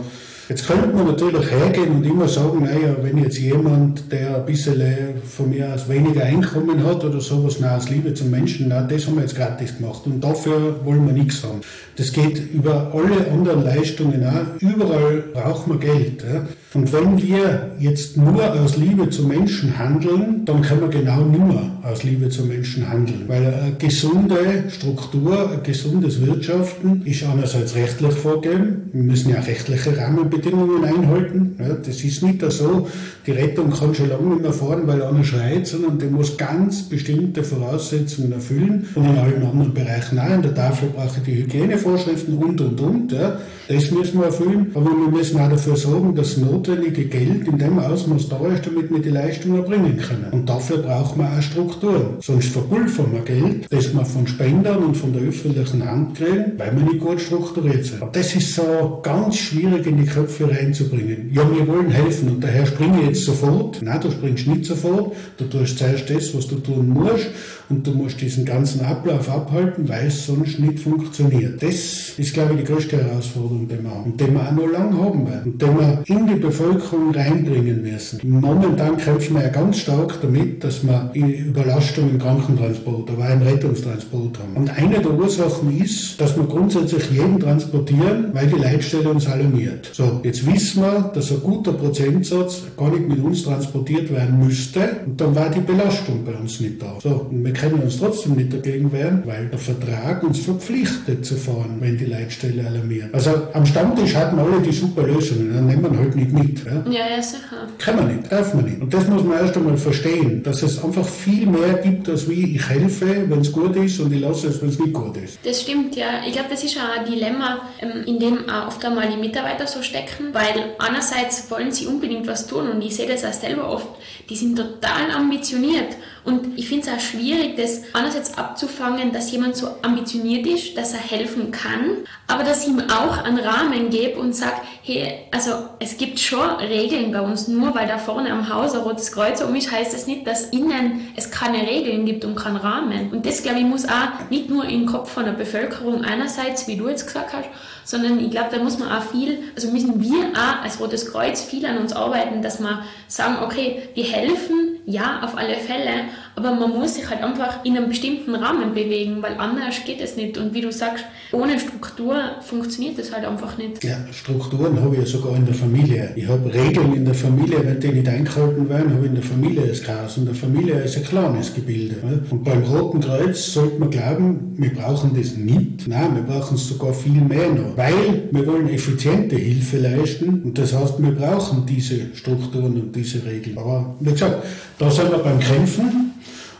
Jetzt 0.49 0.67
könnte 0.67 0.87
man 0.87 1.07
natürlich 1.07 1.49
hergehen 1.49 1.95
und 1.95 2.05
immer 2.05 2.27
sagen, 2.27 2.63
naja, 2.63 2.95
wenn 3.01 3.17
jetzt 3.17 3.37
jemand, 3.37 4.11
der 4.11 4.35
ein 4.35 4.45
bisschen 4.45 4.81
äh, 4.81 5.13
von 5.25 5.49
mir 5.49 5.73
aus 5.73 5.87
weniger 5.87 6.23
Einkommen 6.23 6.85
hat 6.85 7.03
oder 7.05 7.21
sowas, 7.21 7.57
na, 7.61 7.77
aus 7.77 7.89
Liebe 7.89 8.13
zum 8.13 8.29
Menschen, 8.29 8.67
na, 8.67 8.81
das 8.81 9.07
haben 9.07 9.15
wir 9.15 9.21
jetzt 9.21 9.35
gratis 9.35 9.77
gemacht 9.77 10.01
und 10.05 10.21
dafür 10.21 10.83
wollen 10.83 11.05
wir 11.05 11.13
nichts 11.13 11.43
haben. 11.43 11.61
Das 11.95 12.11
geht 12.11 12.51
über 12.53 12.91
alle 12.93 13.31
anderen 13.31 13.63
Leistungen 13.63 14.25
auch. 14.25 14.61
Überall 14.61 15.23
braucht 15.33 15.67
man 15.67 15.79
Geld. 15.79 16.23
Ja. 16.23 16.45
Und 16.73 16.91
wenn 16.91 17.21
wir 17.21 17.71
jetzt 17.77 18.17
nur 18.17 18.51
aus 18.51 18.77
Liebe 18.77 19.07
zu 19.09 19.27
Menschen 19.27 19.77
handeln, 19.77 20.43
dann 20.45 20.63
können 20.63 20.81
wir 20.81 20.87
genau 20.87 21.21
nur 21.21 21.69
aus 21.83 22.03
Liebe 22.03 22.29
zu 22.29 22.45
Menschen 22.45 22.89
handeln. 22.89 23.25
Weil 23.27 23.45
eine 23.45 23.73
gesunde 23.77 24.63
Struktur, 24.69 25.51
ein 25.51 25.61
gesundes 25.61 26.25
Wirtschaften 26.25 27.03
ist 27.05 27.23
einerseits 27.23 27.75
rechtlich 27.75 28.13
vorgegeben. 28.13 28.89
Wir 28.91 29.03
müssen 29.03 29.29
ja 29.29 29.39
rechtliche 29.39 29.95
Rahmenbedingungen 29.95 30.83
einhalten. 30.83 31.55
Ja, 31.59 31.75
das 31.75 32.03
ist 32.03 32.23
nicht 32.23 32.43
so, 32.51 32.87
die 33.27 33.31
Rettung 33.31 33.69
kann 33.69 33.93
schon 33.93 34.09
lange 34.09 34.29
nicht 34.29 34.41
mehr 34.41 34.53
fahren, 34.53 34.87
weil 34.87 35.03
einer 35.03 35.23
schreit, 35.23 35.67
sondern 35.67 35.99
die 35.99 36.07
muss 36.07 36.37
ganz 36.37 36.89
bestimmte 36.89 37.43
Voraussetzungen 37.43 38.31
erfüllen. 38.31 38.87
Und 38.95 39.05
in 39.05 39.17
allen 39.17 39.43
anderen 39.43 39.73
Bereichen 39.75 40.17
auch. 40.17 40.33
In 40.33 40.41
der 40.41 40.55
Tafel 40.55 40.89
brauche 40.89 41.19
ich 41.19 41.23
die 41.23 41.43
Hygienevorschriften 41.43 42.35
und, 42.35 42.59
und, 42.59 42.81
und. 42.81 43.11
Ja. 43.11 43.37
Das 43.67 43.91
müssen 43.91 44.19
wir 44.19 44.25
erfüllen. 44.25 44.71
Aber 44.73 44.89
wir 44.91 45.07
müssen 45.09 45.39
auch 45.39 45.49
dafür 45.49 45.75
sorgen, 45.75 46.15
dass 46.15 46.37
notwendige 46.37 47.05
Geld 47.05 47.47
in 47.47 47.57
dem 47.57 47.79
Ausmaß 47.79 48.29
da 48.29 48.45
ist, 48.47 48.65
damit 48.65 48.89
wir 48.91 48.99
die 48.99 49.09
Leistung 49.09 49.55
erbringen 49.55 49.97
können. 49.97 50.27
Und 50.31 50.47
dafür 50.47 50.77
braucht 50.77 51.17
man 51.17 51.37
auch 51.37 51.41
Strukturen. 51.41 52.17
Sonst 52.21 52.49
verpulvern 52.49 53.13
wir 53.13 53.21
Geld, 53.21 53.67
das 53.69 53.93
wir 53.93 54.05
von 54.05 54.27
Spendern 54.27 54.83
und 54.83 54.95
von 54.95 55.13
der 55.13 55.23
öffentlichen 55.23 55.85
Hand 55.89 56.17
kriegen, 56.17 56.53
weil 56.57 56.75
wir 56.75 56.83
nicht 56.83 56.99
gut 56.99 57.21
strukturiert 57.21 57.85
sind. 57.85 58.01
Aber 58.01 58.11
das 58.11 58.35
ist 58.35 58.55
so 58.55 58.99
ganz 59.01 59.37
schwierig 59.37 59.85
in 59.87 59.97
die 59.97 60.05
Köpfe 60.05 60.49
reinzubringen. 60.49 61.31
Ja, 61.33 61.43
wir 61.49 61.67
wollen 61.67 61.89
helfen 61.89 62.29
und 62.29 62.43
daher 62.43 62.65
springe 62.65 62.99
ich 63.01 63.07
jetzt 63.07 63.25
sofort. 63.25 63.81
Nein, 63.81 63.99
du 64.01 64.11
springst 64.11 64.47
nicht 64.47 64.65
sofort. 64.65 65.15
Du 65.37 65.45
tust 65.45 65.77
zuerst 65.77 66.09
das, 66.09 66.35
was 66.35 66.47
du 66.47 66.55
tun 66.55 66.89
musst 66.89 67.29
und 67.69 67.85
du 67.85 67.91
musst 67.91 68.21
diesen 68.21 68.45
ganzen 68.45 68.81
Ablauf 68.81 69.29
abhalten, 69.29 69.87
weil 69.87 70.07
es 70.07 70.25
sonst 70.25 70.59
nicht 70.59 70.79
funktioniert. 70.79 71.61
Das 71.61 72.13
ist, 72.17 72.33
glaube 72.33 72.53
ich, 72.53 72.61
die 72.61 72.73
größte 72.73 72.97
Herausforderung, 72.97 73.67
die 73.67 73.81
wir 73.81 73.89
haben 73.89 74.11
und 74.11 74.19
die 74.19 74.31
wir 74.31 74.41
auch 74.41 74.51
noch 74.51 74.71
lange 74.71 74.97
haben 74.97 75.27
werden 75.27 75.53
und 75.53 75.61
die 75.61 75.65
wir 75.65 76.03
in 76.05 76.27
die 76.27 76.35
Bevölkerung 76.35 77.11
reinbringen 77.13 77.81
müssen. 77.81 78.19
Momentan 78.23 78.97
kämpfen 78.97 79.35
wir 79.35 79.43
ja 79.43 79.49
ganz 79.49 79.77
stark 79.79 80.19
damit, 80.21 80.63
dass 80.63 80.83
wir 80.83 81.11
Überlastung 81.13 82.09
im 82.09 82.19
Krankentransport, 82.19 83.09
aber 83.09 83.25
auch 83.25 83.33
im 83.33 83.41
Rettungstransport 83.41 84.39
haben. 84.39 84.55
Und 84.55 84.77
eine 84.77 84.99
der 84.99 85.13
Ursachen 85.13 85.79
ist, 85.81 86.19
dass 86.19 86.35
wir 86.35 86.43
grundsätzlich 86.43 87.11
jeden 87.11 87.39
transportieren, 87.39 88.29
weil 88.33 88.47
die 88.47 88.59
Leitstelle 88.59 89.09
uns 89.09 89.27
alarmiert. 89.27 89.89
So, 89.93 90.21
jetzt 90.23 90.45
wissen 90.45 90.83
wir, 90.83 91.11
dass 91.13 91.31
ein 91.31 91.41
guter 91.41 91.73
Prozentsatz 91.73 92.63
gar 92.77 92.91
nicht 92.91 93.07
mit 93.07 93.23
uns 93.23 93.43
transportiert 93.43 94.11
werden 94.11 94.39
müsste 94.39 94.97
und 95.05 95.19
dann 95.19 95.35
war 95.35 95.49
die 95.49 95.61
Belastung 95.61 96.23
bei 96.25 96.33
uns 96.33 96.59
nicht 96.59 96.81
da. 96.81 96.97
So, 97.01 97.27
und 97.29 97.41
wir 97.53 97.61
können 97.61 97.83
uns 97.83 97.99
trotzdem 97.99 98.33
nicht 98.33 98.51
dagegen 98.51 98.91
wehren, 98.91 99.21
weil 99.25 99.47
der 99.47 99.59
Vertrag 99.59 100.23
uns 100.23 100.39
verpflichtet 100.39 101.23
zu 101.23 101.35
fahren, 101.35 101.77
wenn 101.79 101.97
die 101.97 102.05
Leitstelle 102.05 102.65
alarmiert. 102.65 103.13
Also 103.13 103.29
am 103.53 103.65
Stammtisch 103.65 104.15
hatten 104.15 104.39
alle 104.39 104.59
die 104.59 104.71
super 104.71 105.03
Lösungen, 105.03 105.53
dann 105.53 105.67
nehmen 105.67 105.91
wir 105.91 105.99
halt 105.99 106.15
nicht 106.15 106.33
mit. 106.33 106.65
Ja, 106.65 106.83
ja, 106.89 107.15
ja 107.17 107.21
sicher. 107.21 107.67
Kann 107.77 107.95
man 107.97 108.15
nicht, 108.15 108.31
darf 108.31 108.53
man 108.55 108.65
nicht. 108.65 108.81
Und 108.81 108.91
das 108.91 109.07
muss 109.07 109.23
man 109.23 109.37
erst 109.37 109.55
einmal 109.55 109.77
verstehen, 109.77 110.41
dass 110.41 110.63
es 110.63 110.83
einfach 110.83 111.05
viel 111.05 111.45
mehr 111.45 111.75
gibt, 111.75 112.09
als 112.09 112.27
wie 112.27 112.55
ich 112.55 112.67
helfe, 112.67 113.29
wenn 113.29 113.41
es 113.41 113.51
gut 113.51 113.75
ist 113.75 113.99
und 113.99 114.11
ich 114.11 114.21
lasse 114.21 114.47
es, 114.47 114.61
wenn 114.61 114.69
es 114.69 114.79
nicht 114.79 114.93
gut 114.93 115.15
ist. 115.17 115.37
Das 115.43 115.61
stimmt, 115.61 115.95
ja. 115.95 116.21
Ich 116.25 116.33
glaube, 116.33 116.49
das 116.49 116.63
ist 116.63 116.75
auch 116.77 116.99
ein 116.99 117.05
Dilemma, 117.05 117.61
ähm, 117.81 118.03
in 118.07 118.19
dem 118.19 118.49
auch 118.49 118.67
oft 118.67 118.83
einmal 118.83 119.09
die 119.09 119.17
Mitarbeiter 119.17 119.67
so 119.67 119.83
stecken, 119.83 120.33
weil 120.33 120.73
einerseits 120.79 121.51
wollen 121.51 121.71
sie 121.71 121.85
unbedingt 121.85 122.25
was 122.25 122.47
tun 122.47 122.69
und 122.69 122.81
ich 122.81 122.95
sehe 122.95 123.07
das 123.07 123.23
auch 123.23 123.33
selber 123.33 123.69
oft, 123.69 123.87
die 124.29 124.35
sind 124.35 124.55
total 124.55 125.11
ambitioniert 125.15 125.95
und 126.25 126.57
ich 126.57 126.69
finde 126.69 126.87
es 126.87 126.93
auch 126.93 126.99
schwierig, 126.99 127.57
das 127.57 127.81
einerseits 127.93 128.37
abzufangen, 128.37 129.11
dass 129.11 129.31
jemand 129.31 129.57
so 129.57 129.67
ambitioniert 129.81 130.47
ist, 130.47 130.77
dass 130.77 130.93
er 130.93 130.99
helfen 130.99 131.51
kann, 131.51 131.97
aber 132.27 132.43
dass 132.43 132.63
ich 132.63 132.69
ihm 132.69 132.81
auch 132.89 133.23
einen 133.23 133.39
Rahmen 133.39 133.89
gebe 133.89 134.19
und 134.19 134.33
sage, 134.33 134.55
hey, 134.83 135.25
also 135.31 135.51
es 135.79 135.97
gibt 135.97 136.19
schon 136.19 136.49
Regeln 136.59 137.11
bei 137.11 137.19
uns, 137.19 137.49
nur 137.49 137.75
weil 137.75 137.87
da 137.87 137.97
vorne 137.97 138.31
am 138.31 138.47
Haus 138.47 138.73
ein 138.73 138.81
rotes 138.81 139.11
Kreuz 139.11 139.41
um 139.41 139.53
ist, 139.55 139.71
heißt 139.71 139.93
das 139.93 140.07
nicht, 140.07 140.25
dass 140.25 140.45
innen 140.49 141.09
es 141.17 141.29
keine 141.29 141.67
Regeln 141.67 142.05
gibt 142.05 142.23
und 142.23 142.35
keinen 142.35 142.57
Rahmen. 142.57 143.11
Und 143.11 143.25
das, 143.25 143.43
glaube 143.43 143.59
ich, 143.59 143.65
muss 143.65 143.85
auch 143.85 144.29
nicht 144.29 144.49
nur 144.49 144.65
im 144.65 144.85
Kopf 144.85 145.11
von 145.11 145.25
der 145.25 145.33
Bevölkerung 145.33 146.05
einerseits, 146.05 146.67
wie 146.67 146.77
du 146.77 146.87
jetzt 146.87 147.05
gesagt 147.05 147.33
hast, 147.33 147.49
sondern 147.83 148.19
ich 148.19 148.31
glaube, 148.31 148.49
da 148.55 148.63
muss 148.63 148.79
man 148.79 148.91
auch 148.91 149.03
viel, 149.03 149.39
also 149.55 149.69
müssen 149.71 150.01
wir 150.01 150.31
auch 150.33 150.63
als 150.63 150.79
Rotes 150.79 151.11
Kreuz 151.11 151.41
viel 151.41 151.65
an 151.65 151.77
uns 151.77 151.91
arbeiten, 151.93 152.41
dass 152.41 152.59
wir 152.59 152.83
sagen, 153.07 153.43
okay, 153.43 153.89
wir 153.93 154.05
helfen 154.05 154.72
ja, 154.85 155.21
auf 155.23 155.37
alle 155.37 155.55
Fälle, 155.55 156.05
aber 156.35 156.53
man 156.53 156.71
muss 156.71 156.95
sich 156.95 157.09
halt 157.09 157.23
einfach 157.23 157.63
in 157.63 157.77
einem 157.77 157.89
bestimmten 157.89 158.33
Rahmen 158.35 158.73
bewegen, 158.73 159.21
weil 159.21 159.35
anders 159.37 159.75
geht 159.85 160.01
es 160.01 160.15
nicht. 160.15 160.37
Und 160.37 160.53
wie 160.53 160.61
du 160.61 160.71
sagst, 160.71 161.05
ohne 161.31 161.59
Struktur 161.59 162.15
funktioniert 162.41 162.97
das 162.97 163.13
halt 163.13 163.25
einfach 163.25 163.57
nicht. 163.57 163.83
Ja, 163.83 163.97
Strukturen 164.11 164.79
habe 164.81 164.95
ich 164.95 165.01
ja 165.01 165.05
sogar 165.05 165.35
in 165.35 165.45
der 165.45 165.53
Familie. 165.53 166.11
Ich 166.15 166.27
habe 166.27 166.51
Regeln 166.51 166.93
in 166.93 167.05
der 167.05 167.13
Familie, 167.13 167.63
wenn 167.63 167.79
die 167.79 167.89
nicht 167.89 168.07
eingehalten 168.07 168.67
werden, 168.67 168.93
habe 168.93 169.01
ich 169.01 169.09
in 169.09 169.15
der 169.15 169.23
Familie 169.23 169.67
das 169.67 169.83
Chaos. 169.83 170.17
Und 170.17 170.25
der 170.25 170.35
Familie 170.35 170.75
ist 170.81 170.97
ein 170.97 171.03
kleines 171.03 171.53
Gebilde. 171.53 171.95
Und 172.29 172.43
beim 172.43 172.63
Roten 172.63 172.99
Kreuz 172.99 173.53
sollte 173.53 173.79
man 173.79 173.89
glauben, 173.89 174.55
wir 174.57 174.73
brauchen 174.73 175.15
das 175.15 175.35
nicht. 175.35 175.87
Nein, 175.87 176.15
wir 176.15 176.23
brauchen 176.23 176.55
es 176.55 176.67
sogar 176.67 176.93
viel 176.93 177.21
mehr 177.21 177.49
noch. 177.49 177.77
Weil 177.77 178.29
wir 178.31 178.47
wollen 178.47 178.69
effiziente 178.69 179.35
Hilfe 179.35 179.77
leisten. 179.77 180.41
Und 180.43 180.57
das 180.57 180.73
heißt, 180.73 181.01
wir 181.01 181.11
brauchen 181.11 181.65
diese 181.65 182.15
Strukturen 182.15 182.73
und 182.81 182.95
diese 182.95 183.23
Regeln. 183.23 183.57
Aber 183.57 183.95
wie 183.99 184.11
gesagt, 184.11 184.43
da 184.79 184.89
sind 184.89 185.11
wir 185.11 185.19
beim 185.19 185.39
Kämpfen. 185.39 186.13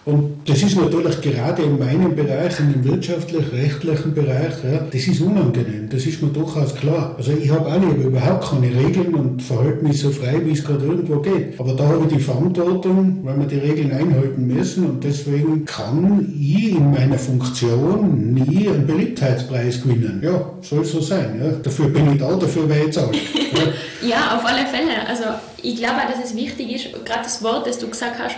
Und 0.05 0.39
das 0.45 0.62
ist 0.62 0.75
natürlich 0.75 1.22
gerade 1.22 1.63
in 1.63 1.79
meinem 1.79 2.13
Bereich, 2.13 2.60
in 2.60 2.74
dem 2.74 2.83
wirtschaftlich-rechtlichen 2.83 4.13
Bereich, 4.13 4.53
ja, 4.63 4.79
das 4.91 5.07
ist 5.07 5.22
unangenehm, 5.22 5.88
das 5.89 6.05
ist 6.05 6.22
mir 6.22 6.27
durchaus 6.27 6.75
klar. 6.75 7.15
Also 7.17 7.31
ich 7.31 7.50
habe 7.50 7.65
auch 7.65 7.79
nicht, 7.79 8.05
überhaupt 8.05 8.50
keine 8.50 8.67
Regeln 8.67 9.15
und 9.15 9.41
verhalte 9.41 9.81
mich 9.81 10.01
so 10.01 10.10
frei, 10.12 10.41
wie 10.43 10.51
es 10.51 10.63
gerade 10.65 10.86
irgendwo 10.86 11.22
geht. 11.22 11.57
Aber 11.57 11.74
da 11.74 11.88
habe 11.88 12.05
ich 12.05 12.17
die 12.17 12.19
Verantwortung, 12.19 13.19
weil 13.24 13.39
wir 13.39 13.45
die 13.45 13.60
Regeln 13.60 13.93
einhalten 13.93 14.45
müssen 14.45 14.86
und 14.89 15.03
deswegen 15.05 15.63
kann 15.63 16.33
ich 16.38 16.72
in 16.72 16.91
meiner 16.91 17.17
Funktion 17.17 18.33
nie 18.33 18.67
einen 18.67 18.86
Beliebtheitspreis 18.86 19.83
gewinnen. 19.83 20.22
Ja, 20.22 20.50
soll 20.62 20.83
so 20.83 21.00
sein. 21.00 21.39
Ja. 21.41 21.51
Dafür 21.63 21.88
bin 21.88 22.12
ich 22.12 22.19
da, 22.19 22.36
dafür 22.36 22.67
werde 22.67 22.88
ich 22.88 22.93
zahlen. 22.93 23.12
Ja. 24.01 24.07
ja, 24.07 24.36
auf 24.38 24.43
alle 24.43 24.65
Fälle. 24.65 25.07
Also 25.07 25.25
ich 25.62 25.75
glaube 25.75 25.98
auch, 25.98 26.12
dass 26.12 26.25
es 26.25 26.36
wichtig 26.36 26.72
ist, 26.72 27.05
gerade 27.05 27.22
das 27.24 27.43
Wort, 27.43 27.67
das 27.67 27.77
du 27.77 27.88
gesagt 27.88 28.17
hast, 28.17 28.36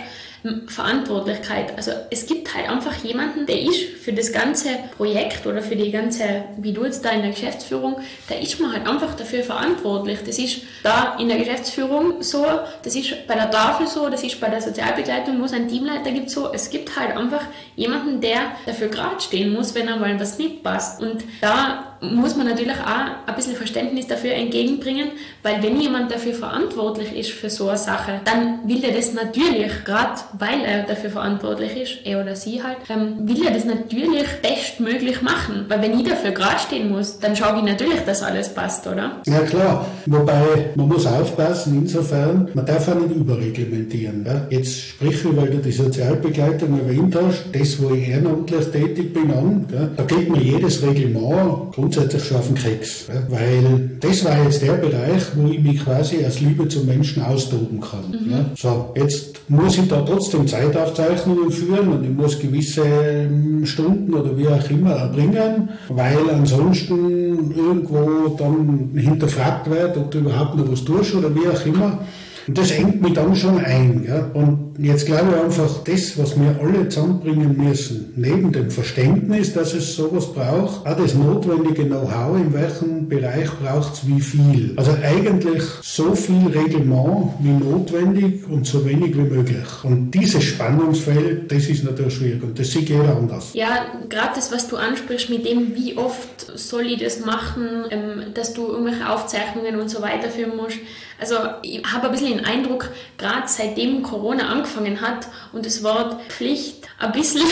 Verantwortlichkeit. 0.66 1.76
Also 1.76 1.92
es 2.10 2.26
gibt 2.26 2.54
halt 2.54 2.68
einfach 2.68 2.94
jemanden, 3.04 3.46
der 3.46 3.60
ist 3.60 3.80
für 4.02 4.12
das 4.12 4.32
ganze 4.32 4.70
Projekt 4.96 5.46
oder 5.46 5.62
für 5.62 5.76
die 5.76 5.90
ganze, 5.90 6.44
wie 6.58 6.72
du 6.72 6.84
jetzt 6.84 7.04
da 7.04 7.10
in 7.10 7.22
der 7.22 7.30
Geschäftsführung, 7.30 7.96
da 8.28 8.34
ist 8.36 8.60
man 8.60 8.72
halt 8.72 8.86
einfach 8.86 9.14
dafür 9.14 9.42
verantwortlich. 9.42 10.20
Das 10.24 10.38
ist 10.38 10.62
da 10.82 11.16
in 11.18 11.28
der 11.28 11.38
Geschäftsführung 11.38 12.22
so, 12.22 12.44
das 12.82 12.94
ist 12.94 13.26
bei 13.26 13.34
der 13.34 13.50
Tafel 13.50 13.86
so, 13.86 14.08
das 14.08 14.22
ist 14.22 14.40
bei 14.40 14.48
der 14.48 14.62
Sozialbegleitung, 14.62 15.40
wo 15.40 15.44
es 15.44 15.52
einen 15.52 15.68
Teamleiter 15.68 16.10
gibt 16.10 16.30
so. 16.30 16.52
Es 16.52 16.70
gibt 16.70 16.98
halt 16.98 17.16
einfach 17.16 17.42
jemanden, 17.74 18.20
der 18.20 18.52
dafür 18.66 18.88
gerade 18.88 19.20
stehen 19.20 19.52
muss, 19.52 19.74
wenn 19.74 19.88
einmal 19.88 20.18
was 20.18 20.38
nicht 20.38 20.62
passt. 20.62 21.02
Und 21.02 21.24
da 21.40 21.96
muss 22.00 22.36
man 22.36 22.46
natürlich 22.46 22.76
auch 22.76 23.26
ein 23.26 23.34
bisschen 23.34 23.56
Verständnis 23.56 24.06
dafür 24.06 24.32
entgegenbringen, 24.32 25.12
weil 25.42 25.62
wenn 25.62 25.80
jemand 25.80 26.12
dafür 26.12 26.34
verantwortlich 26.34 27.12
ist 27.16 27.30
für 27.30 27.50
so 27.50 27.68
eine 27.68 27.78
Sache, 27.78 28.20
dann 28.24 28.68
will 28.68 28.84
er 28.84 28.92
das 28.92 29.12
natürlich, 29.12 29.84
gerade 29.84 30.20
weil 30.38 30.60
er 30.64 30.82
dafür 30.84 31.10
verantwortlich 31.10 31.76
ist, 31.76 31.98
er 32.04 32.22
oder 32.22 32.36
sie 32.36 32.62
halt, 32.62 32.78
ähm, 32.88 33.28
will 33.28 33.44
er 33.44 33.52
das 33.52 33.64
natürlich 33.64 34.26
bestmöglich 34.42 35.22
machen. 35.22 35.66
Weil 35.68 35.82
wenn 35.82 35.98
ich 35.98 36.08
dafür 36.08 36.30
gerade 36.30 36.58
stehen 36.58 36.90
muss, 36.90 37.18
dann 37.18 37.34
schaue 37.34 37.58
ich 37.58 37.64
natürlich, 37.64 38.00
dass 38.00 38.22
alles 38.22 38.48
passt, 38.48 38.86
oder? 38.86 39.20
Ja 39.26 39.40
klar, 39.40 39.86
wobei 40.06 40.70
man 40.74 40.88
muss 40.88 41.06
aufpassen, 41.06 41.82
insofern, 41.82 42.48
man 42.54 42.66
darf 42.66 42.88
auch 42.88 42.94
nicht 42.94 43.14
überreglementieren. 43.14 44.24
Ja? 44.26 44.46
Jetzt 44.50 44.78
sprich 44.78 45.16
ich, 45.24 45.36
weil 45.36 45.50
du 45.50 45.58
die 45.58 45.72
Sozialbegleitung 45.72 46.78
erwähnt 46.78 47.16
hast, 47.16 47.44
das, 47.52 47.82
wo 47.82 47.94
ich 47.94 48.08
ehrenamtlich 48.08 48.66
tätig 48.66 49.12
bin, 49.12 49.30
an, 49.30 49.66
ja? 49.72 49.88
da 49.96 50.02
geht 50.04 50.30
mir 50.30 50.40
jedes 50.40 50.82
Reglement 50.82 51.72
grundsätzlich 51.74 52.24
schon 52.24 52.38
auf 52.38 52.46
den 52.46 52.56
Keks. 52.56 53.06
Ja? 53.08 53.14
Weil 53.28 53.98
das 54.00 54.24
war 54.24 54.42
jetzt 54.44 54.62
der 54.62 54.74
Bereich, 54.74 55.22
wo 55.34 55.48
ich 55.48 55.60
mich 55.60 55.84
quasi 55.84 56.24
als 56.24 56.40
Liebe 56.40 56.68
zum 56.68 56.86
Menschen 56.86 57.22
austoben 57.22 57.80
kann. 57.80 58.10
Mhm. 58.10 58.30
Ja? 58.30 58.44
So, 58.56 58.92
jetzt 58.96 59.40
muss 59.48 59.78
ich 59.78 59.88
da 59.88 60.02
trotzdem 60.02 60.15
Zeitaufzeichnungen 60.20 61.50
führen 61.50 61.88
und 61.88 62.04
ich 62.04 62.10
muss 62.10 62.38
gewisse 62.38 62.82
ähm, 62.84 63.64
Stunden 63.66 64.14
oder 64.14 64.36
wie 64.36 64.48
auch 64.48 64.70
immer 64.70 64.92
erbringen, 64.92 65.68
weil 65.88 66.30
ansonsten 66.32 67.52
irgendwo 67.54 68.36
dann 68.38 68.90
hinterfragt 68.94 69.70
wird, 69.70 69.96
ob 69.96 70.10
du 70.10 70.18
überhaupt 70.18 70.56
noch 70.56 70.70
was 70.70 70.84
tust 70.84 71.14
oder 71.14 71.34
wie 71.34 71.48
auch 71.48 71.66
immer. 71.66 72.00
Und 72.46 72.58
das 72.58 72.70
engt 72.70 73.02
mich 73.02 73.12
dann 73.12 73.34
schon 73.34 73.58
ein. 73.58 74.04
Ja? 74.06 74.30
Und 74.34 74.65
jetzt 74.78 75.06
glaube 75.06 75.32
ich 75.32 75.42
einfach, 75.42 75.84
das, 75.84 76.18
was 76.18 76.38
wir 76.38 76.56
alle 76.60 76.88
zusammenbringen 76.88 77.56
müssen, 77.56 78.12
neben 78.16 78.52
dem 78.52 78.70
Verständnis, 78.70 79.52
dass 79.52 79.74
es 79.74 79.94
sowas 79.94 80.32
braucht, 80.32 80.86
auch 80.86 80.96
das 80.96 81.14
notwendige 81.14 81.86
Know-how, 81.86 82.36
in 82.36 82.52
welchem 82.52 83.08
Bereich 83.08 83.50
braucht 83.62 83.94
es 83.94 84.06
wie 84.06 84.20
viel. 84.20 84.74
Also 84.76 84.92
eigentlich 85.02 85.62
so 85.82 86.14
viel 86.14 86.48
Reglement 86.48 87.32
wie 87.40 87.52
notwendig 87.52 88.46
und 88.48 88.66
so 88.66 88.84
wenig 88.84 89.16
wie 89.16 89.22
möglich. 89.22 89.66
Und 89.82 90.10
dieses 90.10 90.44
Spannungsfeld, 90.44 91.50
das 91.50 91.66
ist 91.66 91.84
natürlich 91.84 92.14
schwierig 92.14 92.42
und 92.42 92.58
das 92.58 92.70
sieht 92.70 92.88
jeder 92.88 93.16
anders. 93.16 93.50
Ja, 93.54 93.86
gerade 94.08 94.34
das, 94.34 94.52
was 94.52 94.68
du 94.68 94.76
ansprichst 94.76 95.30
mit 95.30 95.46
dem, 95.46 95.74
wie 95.74 95.96
oft 95.96 96.58
soll 96.58 96.86
ich 96.86 97.02
das 97.02 97.24
machen, 97.24 97.84
ähm, 97.90 98.34
dass 98.34 98.54
du 98.54 98.66
irgendwelche 98.68 99.08
Aufzeichnungen 99.08 99.80
und 99.80 99.88
so 99.88 100.02
weiter 100.02 100.28
führen 100.28 100.56
musst. 100.56 100.78
Also 101.18 101.36
ich 101.62 101.82
habe 101.82 102.06
ein 102.06 102.12
bisschen 102.12 102.36
den 102.36 102.44
Eindruck, 102.44 102.90
gerade 103.16 103.44
seitdem 103.46 104.02
Corona 104.02 104.48
angefangen 104.48 104.65
hat 105.00 105.28
und 105.52 105.66
das 105.66 105.82
Wort 105.82 106.20
Pflicht 106.28 106.86
ein 106.98 107.12
bisschen, 107.12 107.42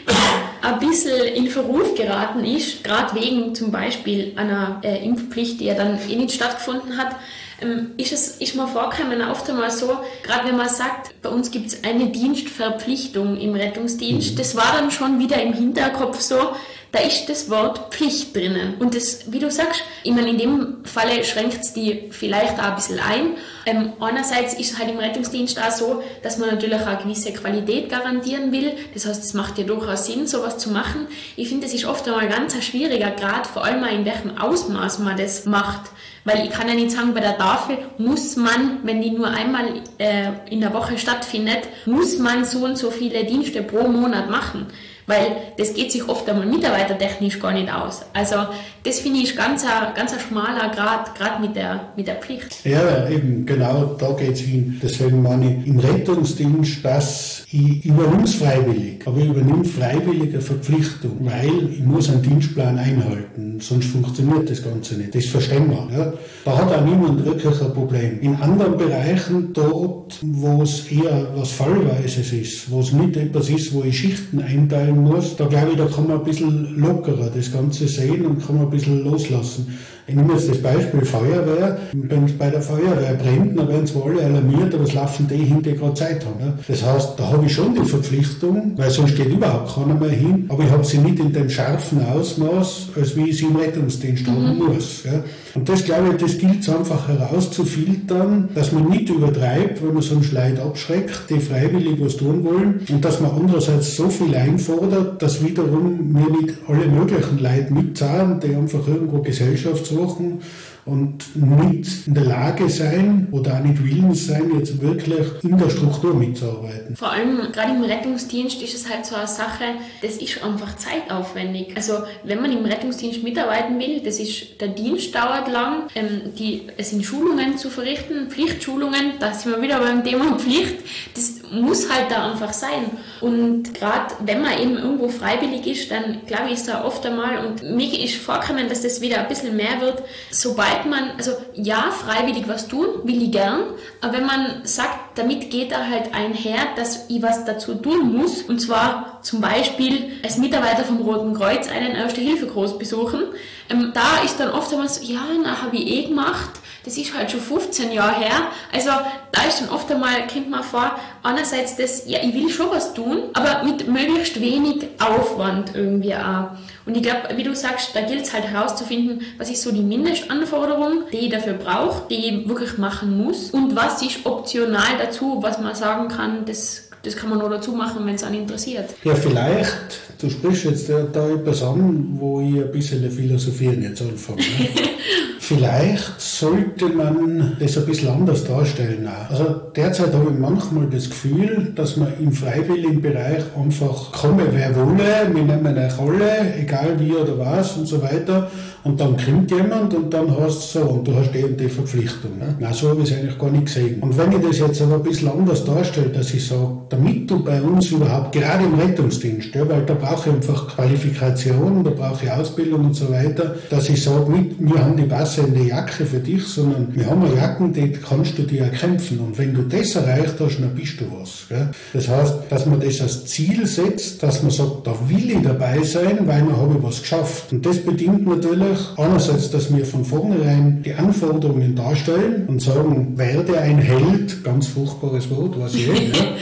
ein 0.62 0.78
bisschen 0.78 1.24
in 1.34 1.48
Verruf 1.48 1.94
geraten 1.94 2.44
ist, 2.44 2.84
gerade 2.84 3.14
wegen 3.20 3.54
zum 3.54 3.70
Beispiel 3.70 4.32
einer 4.36 4.80
äh, 4.82 5.04
Impfpflicht, 5.04 5.60
die 5.60 5.66
ja 5.66 5.74
dann 5.74 5.98
eh 6.08 6.16
nicht 6.16 6.32
stattgefunden 6.32 6.96
hat, 6.96 7.16
ähm, 7.62 7.92
ist 7.96 8.12
es 8.12 8.36
ist 8.36 8.56
mir 8.56 8.66
vorgekommen 8.66 9.20
oft 9.22 9.48
einmal 9.50 9.70
so, 9.70 9.98
gerade 10.22 10.48
wenn 10.48 10.56
man 10.56 10.68
sagt, 10.68 11.20
bei 11.22 11.28
uns 11.28 11.50
gibt 11.50 11.66
es 11.68 11.84
eine 11.84 12.06
Dienstverpflichtung 12.06 13.38
im 13.38 13.54
Rettungsdienst, 13.54 14.32
mhm. 14.32 14.36
das 14.36 14.56
war 14.56 14.72
dann 14.72 14.90
schon 14.90 15.18
wieder 15.18 15.40
im 15.42 15.52
Hinterkopf 15.52 16.20
so, 16.20 16.54
da 16.92 16.98
ist 17.00 17.28
das 17.28 17.48
Wort 17.50 17.94
Pflicht 17.94 18.34
drinnen. 18.34 18.74
Und 18.80 18.94
das, 18.96 19.30
wie 19.30 19.38
du 19.38 19.50
sagst, 19.50 19.82
ich 20.02 20.12
meine, 20.12 20.30
in 20.30 20.38
dem 20.38 20.84
Falle 20.84 21.22
schränkt 21.24 21.60
es 21.60 21.72
die 21.72 22.08
vielleicht 22.10 22.58
auch 22.58 22.64
ein 22.64 22.74
bisschen 22.74 22.98
ein. 22.98 23.36
Ähm, 23.66 23.92
einerseits 24.00 24.54
ist 24.54 24.72
es 24.72 24.78
halt 24.78 24.90
im 24.90 24.98
Rettungsdienst 24.98 25.60
auch 25.60 25.70
so, 25.70 26.02
dass 26.22 26.38
man 26.38 26.50
natürlich 26.50 26.80
auch 26.80 26.86
eine 26.86 27.02
gewisse 27.02 27.32
Qualität 27.32 27.88
garantieren 27.88 28.50
will. 28.50 28.72
Das 28.92 29.06
heißt, 29.06 29.22
es 29.22 29.34
macht 29.34 29.58
ja 29.58 29.64
durchaus 29.64 30.06
Sinn, 30.06 30.26
sowas 30.26 30.58
zu 30.58 30.70
machen. 30.70 31.06
Ich 31.36 31.48
finde, 31.48 31.66
es 31.66 31.74
ist 31.74 31.84
oft 31.84 32.08
einmal 32.08 32.28
ganz 32.28 32.54
ein 32.54 32.62
schwieriger 32.62 33.12
Grad, 33.12 33.46
vor 33.46 33.64
allem 33.64 33.84
in 33.84 34.04
welchem 34.04 34.36
Ausmaß 34.38 34.98
man 34.98 35.16
das 35.16 35.44
macht. 35.44 35.90
Weil 36.24 36.44
ich 36.44 36.50
kann 36.50 36.68
ja 36.68 36.74
nicht 36.74 36.90
sagen, 36.90 37.14
bei 37.14 37.20
der 37.20 37.38
Tafel 37.38 37.78
muss 37.98 38.36
man, 38.36 38.80
wenn 38.82 39.00
die 39.00 39.10
nur 39.10 39.28
einmal 39.28 39.82
äh, 39.98 40.32
in 40.50 40.60
der 40.60 40.74
Woche 40.74 40.98
stattfindet, 40.98 41.60
muss 41.86 42.18
man 42.18 42.44
so 42.44 42.64
und 42.64 42.76
so 42.76 42.90
viele 42.90 43.24
Dienste 43.24 43.62
pro 43.62 43.88
Monat 43.88 44.28
machen 44.28 44.66
weil 45.10 45.36
das 45.58 45.74
geht 45.74 45.92
sich 45.92 46.08
oft 46.08 46.28
einmal 46.28 46.46
mitarbeitertechnisch 46.46 47.40
gar 47.40 47.52
nicht 47.52 47.70
aus. 47.70 48.02
Also 48.14 48.36
das 48.84 49.00
finde 49.00 49.20
ich 49.20 49.36
ganz 49.36 49.64
ein, 49.64 49.94
ganz 49.94 50.12
ein 50.12 50.20
schmaler 50.20 50.70
Grad, 50.74 51.14
gerade 51.14 51.42
mit 51.42 51.56
der, 51.56 51.88
mit 51.96 52.06
der 52.06 52.14
Pflicht. 52.14 52.64
Ja, 52.64 53.08
eben, 53.08 53.44
genau, 53.44 53.96
da 53.98 54.12
geht 54.12 54.34
es 54.34 54.40
hin. 54.40 54.80
Deswegen 54.82 55.22
meine 55.22 55.56
ich 55.56 55.66
im 55.66 55.78
Rettungsdienst, 55.80 56.84
dass 56.84 57.44
ich 57.50 57.84
übernehme 57.84 58.22
es 58.22 58.36
freiwillig, 58.36 59.06
aber 59.06 59.18
ich 59.18 59.26
übernehme 59.26 59.64
freiwillige 59.64 60.40
Verpflichtung, 60.40 61.18
weil 61.20 61.72
ich 61.72 61.80
muss 61.80 62.08
einen 62.08 62.22
Dienstplan 62.22 62.78
einhalten, 62.78 63.58
sonst 63.60 63.86
funktioniert 63.86 64.48
das 64.48 64.62
Ganze 64.62 64.94
nicht. 64.94 65.14
Das 65.14 65.26
verstehen 65.26 65.68
wir. 65.68 65.98
Ja. 65.98 66.12
Da 66.44 66.56
hat 66.56 66.72
auch 66.72 66.84
niemand 66.84 67.24
wirklich 67.24 67.60
ein 67.60 67.74
Problem. 67.74 68.20
In 68.20 68.36
anderen 68.36 68.78
Bereichen, 68.78 69.52
dort, 69.52 70.18
wo 70.22 70.62
es 70.62 70.90
eher 70.90 71.26
was 71.34 71.50
Fallweises 71.50 72.32
ist, 72.32 72.70
wo 72.70 72.80
es 72.80 72.92
nicht 72.92 73.16
etwas 73.16 73.50
ist, 73.50 73.74
wo 73.74 73.82
ich 73.82 73.98
Schichten 73.98 74.40
einteilen 74.40 74.99
muss, 75.02 75.36
da 75.36 75.46
glaube 75.46 75.70
ich, 75.72 75.76
da 75.76 75.86
kann 75.86 76.06
man 76.06 76.18
ein 76.18 76.24
bisschen 76.24 76.78
lockerer 76.78 77.30
das 77.34 77.52
Ganze 77.52 77.88
sehen 77.88 78.26
und 78.26 78.44
kann 78.44 78.56
man 78.56 78.66
ein 78.66 78.70
bisschen 78.70 79.04
loslassen. 79.04 79.78
Ich 80.10 80.16
nehme 80.16 80.32
jetzt 80.32 80.50
das 80.50 80.58
Beispiel 80.58 81.04
Feuerwehr. 81.04 81.78
Wenn 81.92 82.24
es 82.24 82.32
bei 82.32 82.50
der 82.50 82.60
Feuerwehr 82.60 83.14
brennt, 83.14 83.56
dann 83.56 83.68
werden 83.68 83.86
zwar 83.86 84.06
alle 84.06 84.24
alarmiert, 84.24 84.74
aber 84.74 84.82
es 84.82 84.92
laufen 84.92 85.28
die 85.28 85.36
hin, 85.36 85.62
die 85.62 85.76
gerade 85.76 85.94
Zeit 85.94 86.26
haben. 86.26 86.40
Ja. 86.40 86.52
Das 86.66 86.84
heißt, 86.84 87.10
da 87.16 87.28
habe 87.30 87.46
ich 87.46 87.54
schon 87.54 87.76
die 87.76 87.88
Verpflichtung, 87.88 88.72
weil 88.76 88.90
sonst 88.90 89.14
geht 89.14 89.28
überhaupt 89.28 89.72
keiner 89.72 89.94
mehr 89.94 90.10
hin, 90.10 90.46
aber 90.48 90.64
ich 90.64 90.70
habe 90.70 90.84
sie 90.84 90.98
nicht 90.98 91.20
in 91.20 91.32
dem 91.32 91.48
scharfen 91.48 92.04
Ausmaß, 92.04 92.88
als 92.96 93.14
wie 93.14 93.30
ich 93.30 93.38
sie 93.38 93.44
im 93.44 93.54
Rettungsdienst 93.54 94.26
mhm. 94.26 94.32
haben 94.32 94.58
muss. 94.58 95.04
Ja. 95.04 95.22
Und 95.54 95.68
das, 95.68 95.84
glaube 95.84 96.10
ich, 96.10 96.16
das 96.16 96.38
gilt 96.38 96.60
es 96.60 96.68
einfach 96.68 97.08
herauszufiltern, 97.08 98.48
dass 98.54 98.72
man 98.72 98.88
nicht 98.88 99.10
übertreibt, 99.10 99.84
wenn 99.84 99.94
man 99.94 100.02
so 100.02 100.14
einen 100.14 100.24
Schleit 100.24 100.58
abschreckt, 100.58 101.30
die 101.30 101.38
freiwillig 101.38 102.00
was 102.00 102.16
tun 102.16 102.44
wollen, 102.44 102.80
und 102.90 103.04
dass 103.04 103.20
man 103.20 103.30
andererseits 103.32 103.96
so 103.96 104.08
viel 104.08 104.34
einfordert, 104.34 105.22
dass 105.22 105.44
wiederum 105.44 106.12
mir 106.12 106.30
nicht 106.30 106.54
alle 106.66 106.86
möglichen 106.86 107.38
Leute 107.38 107.72
mitzahlen, 107.72 108.40
die 108.40 108.54
einfach 108.54 108.86
irgendwo 108.86 109.20
Gesellschaft 109.22 109.86
suchen 110.08 110.42
und 110.84 111.36
nicht 111.36 112.06
in 112.06 112.14
der 112.14 112.24
Lage 112.24 112.68
sein 112.68 113.28
oder 113.30 113.54
auch 113.54 113.60
nicht 113.60 113.82
willens 113.84 114.26
sein, 114.26 114.50
jetzt 114.58 114.80
wirklich 114.80 115.26
in 115.42 115.58
der 115.58 115.70
Struktur 115.70 116.14
mitzuarbeiten. 116.14 116.96
Vor 116.96 117.10
allem 117.12 117.52
gerade 117.52 117.72
im 117.72 117.82
Rettungsdienst 117.82 118.62
ist 118.62 118.74
es 118.74 118.90
halt 118.90 119.06
so 119.06 119.14
eine 119.14 119.26
Sache, 119.26 119.64
das 120.02 120.16
ist 120.16 120.42
einfach 120.42 120.76
zeitaufwendig. 120.76 121.76
Also 121.76 121.94
wenn 122.24 122.40
man 122.40 122.52
im 122.52 122.64
Rettungsdienst 122.64 123.22
mitarbeiten 123.22 123.78
will, 123.78 124.00
das 124.00 124.18
ist, 124.18 124.60
der 124.60 124.68
Dienst 124.68 125.14
dauert 125.14 125.48
lang, 125.48 125.84
ähm, 125.94 126.32
die, 126.38 126.62
es 126.76 126.90
sind 126.90 127.04
Schulungen 127.04 127.58
zu 127.58 127.70
verrichten, 127.70 128.30
Pflichtschulungen, 128.30 129.14
da 129.18 129.32
sind 129.32 129.54
wir 129.54 129.62
wieder 129.62 129.80
beim 129.80 130.02
Thema 130.04 130.34
Pflicht, 130.38 130.76
das 131.14 131.40
muss 131.52 131.90
halt 131.92 132.10
da 132.10 132.30
einfach 132.30 132.52
sein. 132.52 132.90
Und 133.20 133.74
gerade 133.74 134.14
wenn 134.24 134.42
man 134.42 134.58
eben 134.58 134.76
irgendwo 134.76 135.08
freiwillig 135.08 135.66
ist, 135.66 135.90
dann 135.90 136.20
glaube 136.26 136.46
ich, 136.46 136.54
ist 136.54 136.68
da 136.68 136.84
oft 136.84 137.04
einmal, 137.06 137.46
und 137.46 137.62
mir 137.62 137.98
ist 137.98 138.16
vorgekommen, 138.16 138.68
dass 138.68 138.82
das 138.82 139.00
wieder 139.00 139.18
ein 139.18 139.28
bisschen 139.28 139.56
mehr 139.56 139.80
wird, 139.80 140.02
sobald 140.30 140.79
man, 140.86 141.12
also 141.16 141.32
ja, 141.54 141.90
freiwillig 141.90 142.48
was 142.48 142.68
tun, 142.68 142.86
will 143.04 143.22
ich 143.22 143.32
gern, 143.32 143.64
aber 144.00 144.14
wenn 144.14 144.26
man 144.26 144.62
sagt, 144.64 145.18
damit 145.18 145.50
geht 145.50 145.72
da 145.72 145.86
halt 145.86 146.14
einher, 146.14 146.60
dass 146.76 147.08
ich 147.08 147.22
was 147.22 147.44
dazu 147.44 147.74
tun 147.74 148.16
muss, 148.16 148.42
und 148.42 148.60
zwar 148.60 149.18
zum 149.22 149.40
Beispiel 149.40 150.12
als 150.22 150.38
Mitarbeiter 150.38 150.84
vom 150.84 150.98
Roten 150.98 151.34
Kreuz 151.34 151.68
einen 151.68 151.94
Erste-Hilfe-Kurs 151.94 152.78
besuchen, 152.78 153.22
ähm, 153.68 153.92
da 153.94 154.22
ist 154.24 154.38
dann 154.38 154.50
oft 154.50 154.70
so, 154.70 154.80
ja, 155.02 155.20
na, 155.42 155.62
habe 155.62 155.76
ich 155.76 155.86
eh 155.86 156.08
gemacht, 156.08 156.59
das 156.84 156.96
ist 156.96 157.16
halt 157.16 157.30
schon 157.30 157.40
15 157.40 157.92
Jahre 157.92 158.18
her. 158.18 158.48
Also 158.72 158.90
da 159.32 159.42
ist 159.48 159.60
dann 159.60 159.68
oft 159.70 159.90
einmal, 159.90 160.26
kommt 160.26 160.50
man 160.50 160.62
vor, 160.62 160.98
einerseits 161.22 161.76
das, 161.76 162.04
ja, 162.06 162.18
ich 162.22 162.34
will 162.34 162.48
schon 162.48 162.70
was 162.70 162.94
tun, 162.94 163.24
aber 163.34 163.64
mit 163.64 163.86
möglichst 163.88 164.40
wenig 164.40 164.86
Aufwand 164.98 165.74
irgendwie 165.74 166.14
auch. 166.14 166.50
Und 166.86 166.96
ich 166.96 167.02
glaube, 167.02 167.36
wie 167.36 167.42
du 167.42 167.54
sagst, 167.54 167.94
da 167.94 168.00
gilt 168.00 168.22
es 168.22 168.32
halt 168.32 168.44
herauszufinden, 168.44 169.22
was 169.38 169.50
ist 169.50 169.62
so 169.62 169.70
die 169.70 169.82
Mindestanforderung, 169.82 171.04
die 171.12 171.18
ich 171.18 171.30
dafür 171.30 171.54
brauche, 171.54 172.08
die 172.08 172.26
ich 172.26 172.48
wirklich 172.48 172.78
machen 172.78 173.16
muss 173.16 173.50
und 173.50 173.76
was 173.76 174.02
ist 174.02 174.24
optional 174.24 174.98
dazu, 174.98 175.38
was 175.40 175.58
man 175.58 175.74
sagen 175.74 176.08
kann, 176.08 176.44
das 176.46 176.90
das 177.02 177.16
kann 177.16 177.30
man 177.30 177.38
nur 177.38 177.48
dazu 177.48 177.72
machen, 177.72 178.04
wenn 178.04 178.14
es 178.14 178.22
einen 178.22 178.42
interessiert. 178.42 178.90
Ja, 179.04 179.14
vielleicht, 179.14 180.00
du 180.20 180.28
sprichst 180.28 180.64
jetzt 180.64 180.88
da, 180.88 181.28
etwas 181.28 181.62
an, 181.62 182.16
wo 182.18 182.40
ich 182.40 182.62
ein 182.62 182.70
bisschen 182.70 183.10
philosophieren 183.10 183.82
jetzt 183.82 184.02
anfange. 184.02 184.40
Ne? 184.40 184.68
vielleicht 185.50 186.20
sollte 186.20 186.88
man 186.90 187.56
das 187.58 187.76
ein 187.76 187.84
bisschen 187.84 188.08
anders 188.08 188.44
darstellen. 188.44 189.08
Auch. 189.08 189.30
Also 189.30 189.44
derzeit 189.74 190.14
habe 190.14 190.30
ich 190.30 190.38
manchmal 190.38 190.86
das 190.86 191.10
Gefühl, 191.10 191.72
dass 191.74 191.96
man 191.96 192.12
im 192.20 192.30
freiwilligen 192.30 193.02
Bereich 193.02 193.42
einfach 193.58 194.12
komme, 194.12 194.44
wer 194.52 194.76
wolle, 194.76 195.34
wir 195.34 195.42
nehmen 195.42 195.66
eine 195.66 195.92
Rolle, 195.96 196.54
egal 196.56 197.00
wie 197.00 197.16
oder 197.16 197.36
was 197.36 197.76
und 197.76 197.86
so 197.86 198.00
weiter. 198.00 198.48
Und 198.82 198.98
dann 198.98 199.14
kommt 199.16 199.50
jemand 199.50 199.92
und 199.92 200.14
dann 200.14 200.34
hast 200.38 200.74
du 200.74 200.78
so, 200.78 200.84
und 200.86 201.06
du 201.06 201.14
hast 201.14 201.34
die 201.34 201.44
die 201.54 201.68
Verpflichtung. 201.68 202.38
Ne? 202.38 202.54
Nein, 202.58 202.72
so 202.72 202.88
habe 202.88 203.02
ich 203.02 203.10
es 203.10 203.18
eigentlich 203.18 203.38
gar 203.38 203.50
nicht 203.50 203.66
gesehen. 203.66 204.00
Und 204.00 204.16
wenn 204.16 204.32
ich 204.32 204.46
das 204.46 204.58
jetzt 204.58 204.80
aber 204.80 204.94
ein 204.94 205.02
bisschen 205.02 205.28
anders 205.28 205.64
darstelle, 205.64 206.08
dass 206.08 206.32
ich 206.32 206.46
sage, 206.46 206.78
damit 206.88 207.30
du 207.30 207.44
bei 207.44 207.60
uns 207.60 207.90
überhaupt, 207.90 208.32
gerade 208.32 208.64
im 208.64 208.74
Rettungsdienst, 208.74 209.54
ja, 209.54 209.68
weil 209.68 209.84
da 209.84 209.94
brauche 209.94 210.30
ich 210.30 210.34
einfach 210.36 210.68
Qualifikation, 210.68 211.84
da 211.84 211.90
brauche 211.90 212.24
ich 212.24 212.30
Ausbildung 212.30 212.86
und 212.86 212.94
so 212.94 213.10
weiter, 213.10 213.56
dass 213.68 213.88
ich 213.90 214.02
sage, 214.02 214.32
wir 214.58 214.82
haben 214.82 214.96
die 214.96 215.02
passende 215.40 215.68
Jacke 215.68 216.04
für 216.04 216.18
dich, 216.18 216.44
sondern 216.44 216.94
wir 216.94 217.06
haben 217.06 217.24
eine 217.24 217.34
Jacken, 217.34 217.72
die 217.72 217.92
kannst 217.92 218.38
du 218.38 218.42
dir 218.42 218.62
erkämpfen. 218.62 219.20
Und 219.20 219.38
wenn 219.38 219.54
du 219.54 219.62
das 219.62 219.94
erreicht 219.94 220.34
hast, 220.38 220.58
dann 220.58 220.74
bist 220.74 221.00
du 221.00 221.04
was. 221.18 221.46
Gell? 221.48 221.68
Das 221.92 222.08
heißt, 222.08 222.34
dass 222.48 222.66
man 222.66 222.80
das 222.80 223.00
als 223.00 223.26
Ziel 223.26 223.66
setzt, 223.66 224.22
dass 224.22 224.42
man 224.42 224.50
sagt, 224.50 224.86
da 224.86 224.94
will 225.08 225.30
ich 225.30 225.42
dabei 225.42 225.82
sein, 225.82 226.18
weil 226.26 226.42
man 226.42 226.56
habe 226.56 226.82
was 226.82 227.00
geschafft. 227.00 227.52
Und 227.52 227.64
das 227.64 227.78
bedingt 227.78 228.26
natürlich, 228.26 228.78
einerseits, 228.96 229.50
dass 229.50 229.74
wir 229.74 229.84
von 229.84 230.04
vornherein 230.04 230.82
die 230.82 230.94
Anforderungen 230.94 231.74
darstellen 231.74 232.44
und 232.46 232.60
sagen, 232.60 233.16
werde 233.16 233.58
ein 233.58 233.78
Held, 233.78 234.42
ganz 234.44 234.66
furchtbares 234.68 235.30
Wort, 235.30 235.58
was 235.58 235.74
ich 235.74 235.86
ja. 235.86 235.94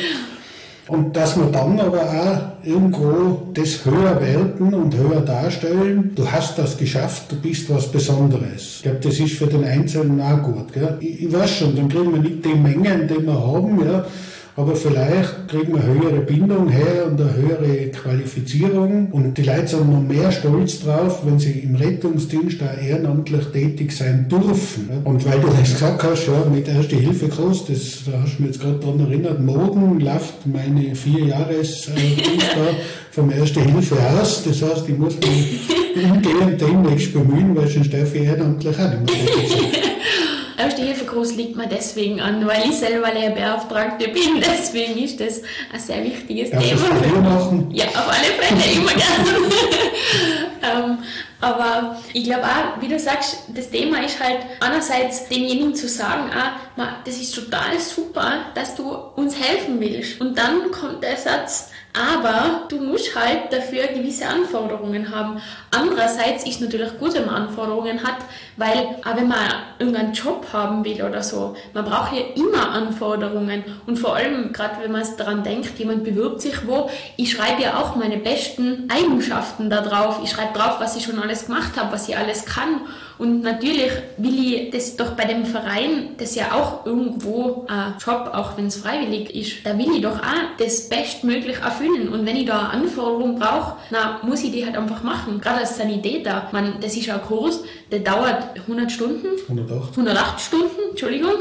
Und 0.89 1.15
dass 1.15 1.37
wir 1.37 1.47
dann 1.47 1.79
aber 1.79 2.03
auch 2.03 2.67
irgendwo 2.67 3.43
das 3.53 3.85
höher 3.85 4.21
werten 4.21 4.73
und 4.73 4.97
höher 4.97 5.21
darstellen. 5.21 6.13
Du 6.15 6.31
hast 6.31 6.59
das 6.59 6.79
geschafft, 6.79 7.31
du 7.31 7.37
bist 7.37 7.69
was 7.69 7.93
Besonderes. 7.93 8.77
Ich 8.77 8.83
glaube, 8.83 8.99
das 9.03 9.19
ist 9.19 9.35
für 9.35 9.47
den 9.47 9.65
Einzelnen 9.65 10.21
auch 10.21 10.43
gut. 10.43 10.73
Gell? 10.73 10.97
Ich, 11.01 11.25
ich 11.25 11.33
weiß 11.33 11.51
schon, 11.51 11.77
dann 11.77 11.89
kriegen 11.89 12.13
wir 12.13 12.21
nicht 12.21 12.43
die 12.45 12.55
Mengen, 12.55 13.07
die 13.07 13.25
wir 13.25 13.35
haben, 13.35 13.85
ja, 13.85 14.07
aber 14.59 14.75
vielleicht 14.75 15.47
kriegen 15.47 15.73
wir 15.73 15.85
höhere 15.85 16.21
Bindung 16.23 16.69
her 16.69 17.07
und 17.07 17.21
eine 17.21 17.33
höhere 17.33 17.91
Qualifizierung 17.91 19.07
und 19.13 19.39
die 19.39 19.43
Leute 19.43 19.69
sind 19.69 19.89
noch 19.89 20.03
mehr 20.03 20.33
stolz 20.33 20.81
drauf, 20.81 21.21
wenn 21.25 21.39
sie 21.39 21.61
im 21.61 21.77
Rettungsdienst 21.77 22.61
auch 22.61 22.83
ehrenamtlich 22.83 23.45
tätig 23.53 23.93
sein 23.93 24.27
dürfen. 24.29 24.91
Und 25.05 25.25
weil 25.25 25.39
du 25.41 25.47
das 25.47 25.75
gesagt 25.75 26.03
hast, 26.03 26.27
ja, 26.27 26.51
mit 26.53 26.67
Erste 26.67 26.97
Hilfe 26.97 27.29
Kurs, 27.29 27.67
das, 27.67 28.01
da 28.05 28.21
hast 28.21 28.39
du 28.39 28.43
mich 28.43 28.51
jetzt 28.51 28.61
gerade 28.61 28.81
daran 28.81 28.99
erinnert, 28.99 29.41
morgen 29.41 30.01
läuft 30.01 30.45
meine 30.45 30.93
vier 30.97 31.27
Jahres 31.27 31.87
äh, 31.87 32.17
da 32.57 32.75
vom 33.13 33.31
Erste 33.31 33.61
Hilfe 33.61 33.95
aus. 33.95 34.43
Das 34.43 34.61
heißt, 34.61 34.89
ich 34.89 34.99
muss 34.99 35.15
mich 35.19 35.69
umgehend 36.03 36.61
demnächst 36.61 37.13
bemühen, 37.13 37.55
weil 37.55 37.69
sonst 37.69 37.95
darf 37.95 38.13
ich 38.13 38.23
ehrenamtlich 38.23 38.77
auch 38.77 38.91
nicht 38.91 39.07
mehr 39.07 39.98
Erste 40.59 40.83
Hilfe 40.83 41.05
Kurs 41.05 41.37
liegt 41.37 41.57
mir 41.57 41.69
deswegen 41.69 42.21
an, 42.21 42.45
weil 42.45 42.69
ich 42.69 42.77
selber 42.77 43.13
Lehrbeauftragte 43.13 44.09
bin. 44.09 44.41
Deswegen 44.41 44.99
ist 44.99 45.21
das 45.21 45.43
ein 45.73 45.79
sehr 45.79 46.03
wichtiges 46.03 46.51
Darf 46.51 46.65
Thema. 46.65 46.81
Das 47.01 47.23
machen? 47.23 47.71
Ja, 47.73 47.85
auf 47.85 48.09
alle 48.09 48.27
Fälle 48.41 48.75
immer 48.75 48.91
gerne. 48.91 49.39
ähm, 50.91 50.99
aber 51.41 51.97
ich 52.13 52.25
glaube 52.25 52.45
auch, 52.45 52.81
wie 52.81 52.89
du 52.89 52.99
sagst, 52.99 53.45
das 53.49 53.71
Thema 53.71 54.03
ist 54.03 54.23
halt 54.23 54.39
einerseits 54.61 55.29
denjenigen 55.29 55.75
zu 55.75 55.89
sagen, 55.89 56.31
ah, 56.35 56.53
das 57.05 57.17
ist 57.17 57.35
total 57.35 57.79
super, 57.79 58.47
dass 58.55 58.75
du 58.75 58.91
uns 59.17 59.39
helfen 59.39 59.81
willst. 59.81 60.21
Und 60.21 60.37
dann 60.37 60.71
kommt 60.71 61.03
der 61.03 61.17
Satz, 61.17 61.71
aber 61.99 62.67
du 62.69 62.77
musst 62.77 63.17
halt 63.17 63.53
dafür 63.53 63.89
gewisse 63.89 64.27
Anforderungen 64.27 65.13
haben. 65.15 65.41
Andererseits 65.71 66.47
ist 66.47 66.61
natürlich 66.61 66.97
gut, 66.99 67.15
wenn 67.15 67.27
man 67.27 67.43
Anforderungen 67.43 68.03
hat, 68.03 68.19
weil 68.57 68.97
auch 69.05 69.17
wenn 69.17 69.29
man 69.29 69.39
irgendeinen 69.79 70.13
Job 70.13 70.47
haben 70.53 70.85
will 70.85 71.03
oder 71.03 71.23
so, 71.23 71.57
man 71.73 71.85
braucht 71.85 72.13
ja 72.13 72.21
immer 72.37 72.71
Anforderungen. 72.71 73.65
Und 73.87 73.99
vor 73.99 74.15
allem, 74.15 74.53
gerade 74.53 74.83
wenn 74.83 74.93
man 74.93 75.05
daran 75.17 75.43
denkt, 75.43 75.79
jemand 75.79 76.05
bewirbt 76.05 76.41
sich 76.41 76.67
wo, 76.67 76.91
ich 77.17 77.33
schreibe 77.33 77.63
ja 77.63 77.79
auch 77.79 77.97
meine 77.97 78.19
besten 78.19 78.89
Eigenschaften 78.89 79.71
da 79.71 79.81
drauf. 79.81 80.21
Ich 80.23 80.31
schreibe 80.31 80.57
drauf, 80.57 80.77
was 80.79 80.97
ich 80.97 81.05
schon 81.05 81.19
alles 81.29 81.47
gemacht 81.47 81.77
habe, 81.77 81.93
was 81.93 82.09
ich 82.09 82.17
alles 82.17 82.45
kann. 82.45 82.81
Und 83.19 83.43
natürlich 83.43 83.91
will 84.17 84.53
ich 84.53 84.71
das 84.71 84.97
doch 84.97 85.13
bei 85.13 85.25
dem 85.25 85.45
Verein, 85.45 86.11
das 86.19 86.35
ja 86.35 86.53
auch 86.53 86.87
irgendwo 86.87 87.67
ein 87.69 87.95
Job, 87.99 88.31
auch 88.33 88.57
wenn 88.57 88.67
es 88.67 88.77
freiwillig 88.77 89.35
ist, 89.35 89.67
da 89.67 89.77
will 89.77 89.93
ich 89.95 90.03
doch 90.03 90.19
auch 90.19 90.57
das 90.59 90.89
bestmöglich 90.89 91.59
erfüllen. 91.59 92.09
Und 92.09 92.25
wenn 92.27 92.37
ich 92.37 92.47
da 92.47 92.69
eine 92.69 92.85
Anforderung 92.85 93.39
brauche, 93.39 93.77
na, 93.91 94.21
muss 94.23 94.43
ich 94.43 94.53
die 94.53 94.65
halt 94.65 94.77
einfach 94.77 95.03
machen. 95.03 95.41
Gerade 95.41 95.61
als 95.61 95.77
Sanitäter, 95.77 96.49
man, 96.53 96.81
das 96.81 96.97
ist 96.97 97.11
ein 97.11 97.21
Kurs, 97.23 97.63
der 97.91 98.01
dauert 98.01 98.59
100 98.61 98.91
Stunden. 98.91 99.27
108. 99.49 99.91
108 99.91 100.41
Stunden, 100.41 100.91
Entschuldigung. 100.91 101.33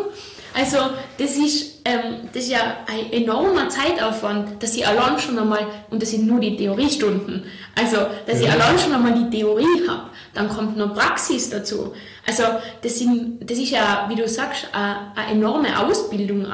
Also 0.58 0.78
das 1.20 1.38
ist, 1.38 1.77
ähm, 1.88 2.30
das 2.34 2.44
ist 2.44 2.52
ja 2.52 2.78
ein 2.86 3.12
enormer 3.14 3.70
Zeitaufwand, 3.70 4.62
dass 4.62 4.76
ich 4.76 4.86
allein 4.86 5.18
schon 5.20 5.40
einmal, 5.40 5.66
und 5.90 6.02
das 6.02 6.12
sind 6.12 6.28
nur 6.28 6.40
die 6.40 6.58
Theoriestunden, 6.58 7.46
also 7.76 7.98
dass 8.26 8.42
ja. 8.42 8.48
ich 8.48 8.52
allein 8.52 8.78
schon 8.78 8.94
einmal 8.94 9.14
die 9.14 9.38
Theorie 9.38 9.88
habe, 9.88 10.10
dann 10.34 10.50
kommt 10.50 10.76
noch 10.76 10.94
Praxis 10.94 11.50
dazu. 11.50 11.94
Also 12.28 12.44
das, 12.82 13.00
sind, 13.00 13.50
das 13.50 13.58
ist 13.58 13.72
ja, 13.72 14.06
wie 14.10 14.16
du 14.16 14.28
sagst, 14.28 14.68
eine, 14.74 15.14
eine 15.16 15.32
enorme 15.32 15.80
Ausbildung, 15.80 16.46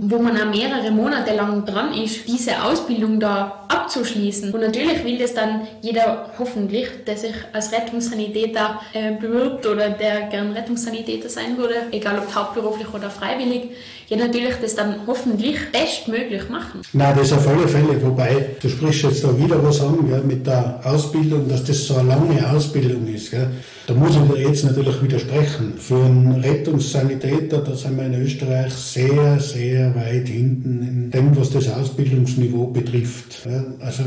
wo 0.00 0.18
man 0.18 0.40
auch 0.40 0.46
mehrere 0.46 0.90
Monate 0.90 1.34
lang 1.34 1.66
dran 1.66 1.92
ist, 1.92 2.26
diese 2.26 2.62
Ausbildung 2.62 3.20
da 3.20 3.66
abzuschließen. 3.68 4.54
Und 4.54 4.60
natürlich 4.60 5.04
will 5.04 5.18
das 5.18 5.34
dann 5.34 5.68
jeder 5.82 6.30
hoffentlich, 6.38 6.88
der 7.06 7.18
sich 7.18 7.34
als 7.52 7.72
Rettungssanitäter 7.72 8.80
äh, 8.94 9.12
bewirbt 9.20 9.66
oder 9.66 9.90
der 9.90 10.28
gern 10.28 10.52
Rettungssanitäter 10.52 11.28
sein 11.28 11.58
würde, 11.58 11.74
egal 11.90 12.18
ob 12.18 12.34
hauptberuflich 12.34 12.92
oder 12.94 13.10
freiwillig, 13.10 13.72
ja 14.08 14.16
natürlich 14.16 14.54
das 14.62 14.74
dann 14.74 15.00
hoffentlich 15.06 15.58
bestmöglich 15.70 16.48
machen. 16.48 16.80
Nein, 16.94 17.14
das 17.18 17.34
auf 17.34 17.46
alle 17.46 17.68
Fälle. 17.68 18.02
Wobei, 18.02 18.56
du 18.62 18.68
sprichst 18.68 19.02
jetzt 19.02 19.24
da 19.24 19.38
wieder 19.38 19.62
was 19.62 19.82
an 19.82 20.08
gell, 20.08 20.22
mit 20.22 20.46
der 20.46 20.80
Ausbildung, 20.84 21.48
dass 21.48 21.64
das 21.64 21.86
so 21.86 21.96
eine 21.96 22.08
lange 22.08 22.50
Ausbildung 22.50 23.06
ist. 23.06 23.30
Gell. 23.30 23.50
Da 23.88 23.94
muss 23.94 24.10
ich 24.16 24.34
dir 24.34 24.48
jetzt 24.50 24.64
natürlich 24.66 25.02
widersprechen. 25.02 25.72
Für 25.78 25.96
einen 25.96 26.42
Rettungssanitäter, 26.42 27.60
da 27.60 27.74
sind 27.74 27.96
wir 27.96 28.04
in 28.04 28.22
Österreich 28.22 28.70
sehr, 28.74 29.40
sehr 29.40 29.94
weit 29.94 30.28
hinten 30.28 30.82
in 30.86 31.10
dem, 31.10 31.34
was 31.34 31.48
das 31.48 31.70
Ausbildungsniveau 31.72 32.66
betrifft. 32.66 33.48
Also 33.80 34.02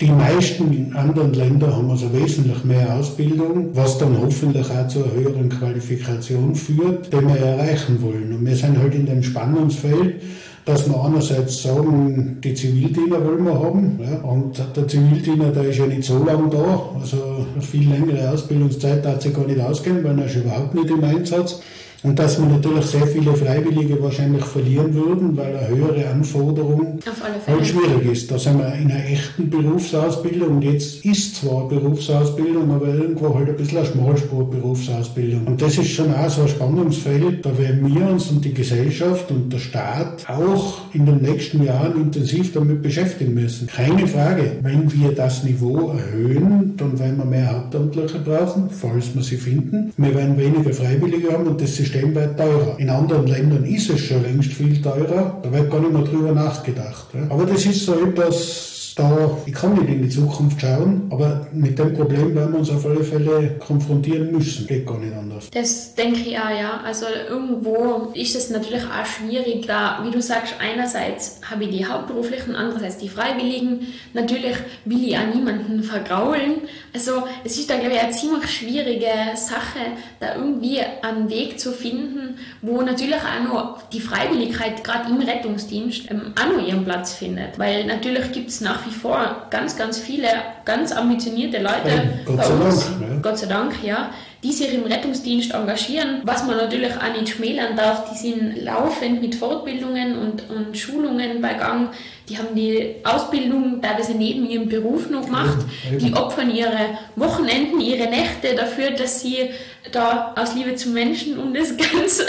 die 0.00 0.10
meisten 0.10 0.92
anderen 0.96 1.32
Länder 1.32 1.76
haben 1.76 1.88
also 1.88 2.12
wesentlich 2.12 2.64
mehr 2.64 2.92
Ausbildung, 2.92 3.68
was 3.72 3.98
dann 3.98 4.18
hoffentlich 4.20 4.68
auch 4.68 4.88
zu 4.88 5.04
einer 5.04 5.12
höheren 5.14 5.48
Qualifikation 5.48 6.52
führt, 6.56 7.12
die 7.12 7.20
wir 7.20 7.36
erreichen 7.36 8.02
wollen. 8.02 8.32
Und 8.32 8.44
wir 8.44 8.56
sind 8.56 8.76
halt 8.80 8.96
in 8.96 9.06
dem 9.06 9.22
Spannungsfeld, 9.22 10.22
dass 10.64 10.88
wir 10.88 11.04
einerseits 11.04 11.62
sagen, 11.62 12.38
die 12.42 12.54
Zivildiener 12.54 13.22
wollen 13.24 13.44
wir 13.44 13.54
haben. 13.54 14.00
Ja, 14.02 14.28
und 14.28 14.58
der 14.74 14.88
Zivildiener, 14.88 15.50
der 15.50 15.64
ist 15.64 15.78
ja 15.78 15.86
nicht 15.86 16.04
so 16.04 16.24
lange 16.24 16.48
da. 16.48 16.90
Also 16.98 17.46
eine 17.52 17.62
viel 17.62 17.90
längere 17.90 18.30
Ausbildungszeit 18.30 19.04
hat 19.06 19.22
sich 19.22 19.34
gar 19.34 19.46
nicht 19.46 19.60
ausgehen, 19.60 20.02
weil 20.02 20.18
er 20.18 20.26
ist 20.26 20.36
überhaupt 20.36 20.74
nicht 20.74 20.88
im 20.88 21.04
Einsatz. 21.04 21.60
Und 22.04 22.18
dass 22.18 22.38
wir 22.38 22.46
natürlich 22.46 22.84
sehr 22.84 23.06
viele 23.06 23.34
Freiwillige 23.34 24.00
wahrscheinlich 24.02 24.44
verlieren 24.44 24.92
würden, 24.92 25.34
weil 25.38 25.56
eine 25.56 25.68
höhere 25.68 26.06
Anforderung 26.10 26.98
halt 27.46 27.66
schwierig 27.66 28.12
ist. 28.12 28.30
Da 28.30 28.38
sind 28.38 28.58
wir 28.58 28.74
in 28.74 28.90
einer 28.92 29.06
echten 29.06 29.48
Berufsausbildung. 29.48 30.56
Und 30.56 30.62
jetzt 30.62 31.02
ist 31.02 31.36
zwar 31.36 31.66
Berufsausbildung, 31.66 32.70
aber 32.70 32.88
irgendwo 32.88 33.34
halt 33.34 33.48
ein 33.48 33.56
bisschen 33.56 33.78
eine 33.78 33.86
Schmalspur-Berufsausbildung. 33.86 35.46
Und 35.46 35.62
das 35.62 35.78
ist 35.78 35.92
schon 35.92 36.12
auch 36.12 36.28
so 36.28 36.42
ein 36.42 36.48
Spannungsfeld. 36.48 37.46
Da 37.46 37.56
werden 37.56 37.94
wir 37.94 38.06
uns 38.06 38.30
und 38.30 38.44
die 38.44 38.52
Gesellschaft 38.52 39.30
und 39.30 39.50
der 39.50 39.58
Staat 39.58 40.28
auch 40.28 40.82
in 40.92 41.06
den 41.06 41.22
nächsten 41.22 41.64
Jahren 41.64 41.98
intensiv 41.98 42.52
damit 42.52 42.82
beschäftigen 42.82 43.32
müssen. 43.32 43.66
Keine 43.66 44.06
Frage. 44.06 44.58
Wenn 44.60 44.92
wir 44.92 45.12
das 45.12 45.42
Niveau 45.42 45.94
erhöhen, 45.96 46.74
dann 46.76 46.98
werden 46.98 47.16
wir 47.16 47.24
mehr 47.24 47.50
Hauptamtliche 47.50 48.18
brauchen, 48.18 48.68
falls 48.68 49.14
wir 49.14 49.22
sie 49.22 49.38
finden. 49.38 49.90
Wir 49.96 50.14
werden 50.14 50.36
weniger 50.36 50.74
Freiwillige 50.74 51.32
haben 51.32 51.46
und 51.46 51.62
das 51.62 51.80
ist 51.80 51.93
System 51.93 51.93
wird 51.94 52.36
teurer. 52.38 52.78
In 52.78 52.90
anderen 52.90 53.26
Ländern 53.26 53.64
ist 53.64 53.90
es 53.90 54.00
schon 54.00 54.22
längst 54.22 54.52
viel 54.52 54.80
teurer, 54.80 55.40
da 55.42 55.52
wird 55.52 55.70
gar 55.70 55.80
nicht 55.80 55.92
mehr 55.92 56.02
drüber 56.02 56.32
nachgedacht. 56.32 57.08
Aber 57.28 57.44
das 57.46 57.64
ist 57.66 57.84
so 57.84 57.94
etwas, 57.94 58.73
da, 58.94 59.36
ich 59.44 59.52
kann 59.52 59.74
nicht 59.74 59.88
in 59.88 60.02
die 60.02 60.08
Zukunft 60.08 60.60
schauen, 60.60 61.08
aber 61.10 61.46
mit 61.52 61.78
dem 61.78 61.94
Problem 61.94 62.34
werden 62.34 62.52
wir 62.52 62.60
uns 62.60 62.70
auf 62.70 62.86
alle 62.86 63.02
Fälle 63.02 63.56
konfrontieren 63.58 64.30
müssen. 64.30 64.66
Geht 64.66 64.86
gar 64.86 64.98
nicht 64.98 65.14
anders. 65.14 65.50
Das 65.50 65.94
denke 65.94 66.20
ich 66.20 66.38
auch, 66.38 66.50
ja. 66.50 66.80
Also 66.84 67.06
irgendwo 67.28 68.12
ist 68.14 68.36
es 68.36 68.50
natürlich 68.50 68.82
auch 68.82 69.06
schwierig, 69.06 69.66
da, 69.66 70.00
wie 70.04 70.10
du 70.10 70.22
sagst, 70.22 70.54
einerseits 70.60 71.40
habe 71.50 71.64
ich 71.64 71.70
die 71.70 71.86
Hauptberuflichen, 71.86 72.54
andererseits 72.54 72.98
die 72.98 73.08
Freiwilligen. 73.08 73.88
Natürlich 74.12 74.56
will 74.84 75.02
ich 75.08 75.16
auch 75.16 75.34
niemanden 75.34 75.82
vergraulen. 75.82 76.62
Also 76.94 77.24
es 77.42 77.58
ist 77.58 77.68
da, 77.70 77.76
glaube 77.76 77.94
ich, 77.94 78.00
eine 78.00 78.12
ziemlich 78.12 78.48
schwierige 78.48 79.10
Sache, 79.34 79.80
da 80.20 80.36
irgendwie 80.36 80.80
einen 81.02 81.28
Weg 81.28 81.58
zu 81.58 81.72
finden, 81.72 82.38
wo 82.62 82.82
natürlich 82.82 83.16
auch 83.16 83.42
noch 83.42 83.88
die 83.90 84.00
Freiwilligkeit 84.00 84.84
gerade 84.84 85.10
im 85.10 85.18
Rettungsdienst 85.18 86.10
ähm, 86.10 86.32
auch 86.40 86.56
noch 86.56 86.66
ihren 86.66 86.84
Platz 86.84 87.14
findet. 87.14 87.58
Weil 87.58 87.86
natürlich 87.86 88.30
gibt 88.30 88.50
es 88.50 88.60
nach 88.60 88.83
wie 88.86 88.94
vor 88.94 89.46
ganz, 89.50 89.76
ganz 89.76 89.98
viele 89.98 90.28
ganz 90.64 90.92
ambitionierte 90.92 91.58
Leute 91.58 91.88
ja, 91.88 92.02
Gott 92.24 92.36
bei 92.36 92.66
uns, 92.66 92.84
Dank, 92.86 93.00
ja. 93.00 93.16
Gott 93.22 93.38
sei 93.38 93.46
Dank, 93.46 93.74
ja, 93.82 94.10
die 94.42 94.52
sich 94.52 94.74
im 94.74 94.84
Rettungsdienst 94.84 95.52
engagieren. 95.52 96.20
Was 96.24 96.46
man 96.46 96.56
natürlich 96.58 96.92
auch 96.92 97.18
nicht 97.18 97.30
schmälern 97.30 97.76
darf, 97.76 98.10
die 98.10 98.18
sind 98.18 98.62
laufend 98.62 99.22
mit 99.22 99.34
Fortbildungen 99.34 100.18
und, 100.18 100.50
und 100.50 100.76
Schulungen 100.76 101.40
bei 101.40 101.54
Gang. 101.54 101.90
Die 102.28 102.38
haben 102.38 102.54
die 102.54 102.96
Ausbildung 103.04 103.80
teilweise 103.80 104.12
neben 104.12 104.48
ihrem 104.48 104.68
Beruf 104.68 105.08
noch 105.10 105.24
gemacht. 105.24 105.58
Ja, 105.90 105.96
die 105.98 106.14
opfern 106.14 106.54
ihre 106.54 106.98
Wochenenden, 107.16 107.80
ihre 107.80 108.08
Nächte 108.08 108.54
dafür, 108.54 108.90
dass 108.90 109.20
sie 109.20 109.50
da 109.92 110.34
aus 110.36 110.54
Liebe 110.54 110.74
zum 110.74 110.92
Menschen, 110.92 111.38
um 111.38 111.52
das 111.54 111.76
Ganze, 111.76 112.26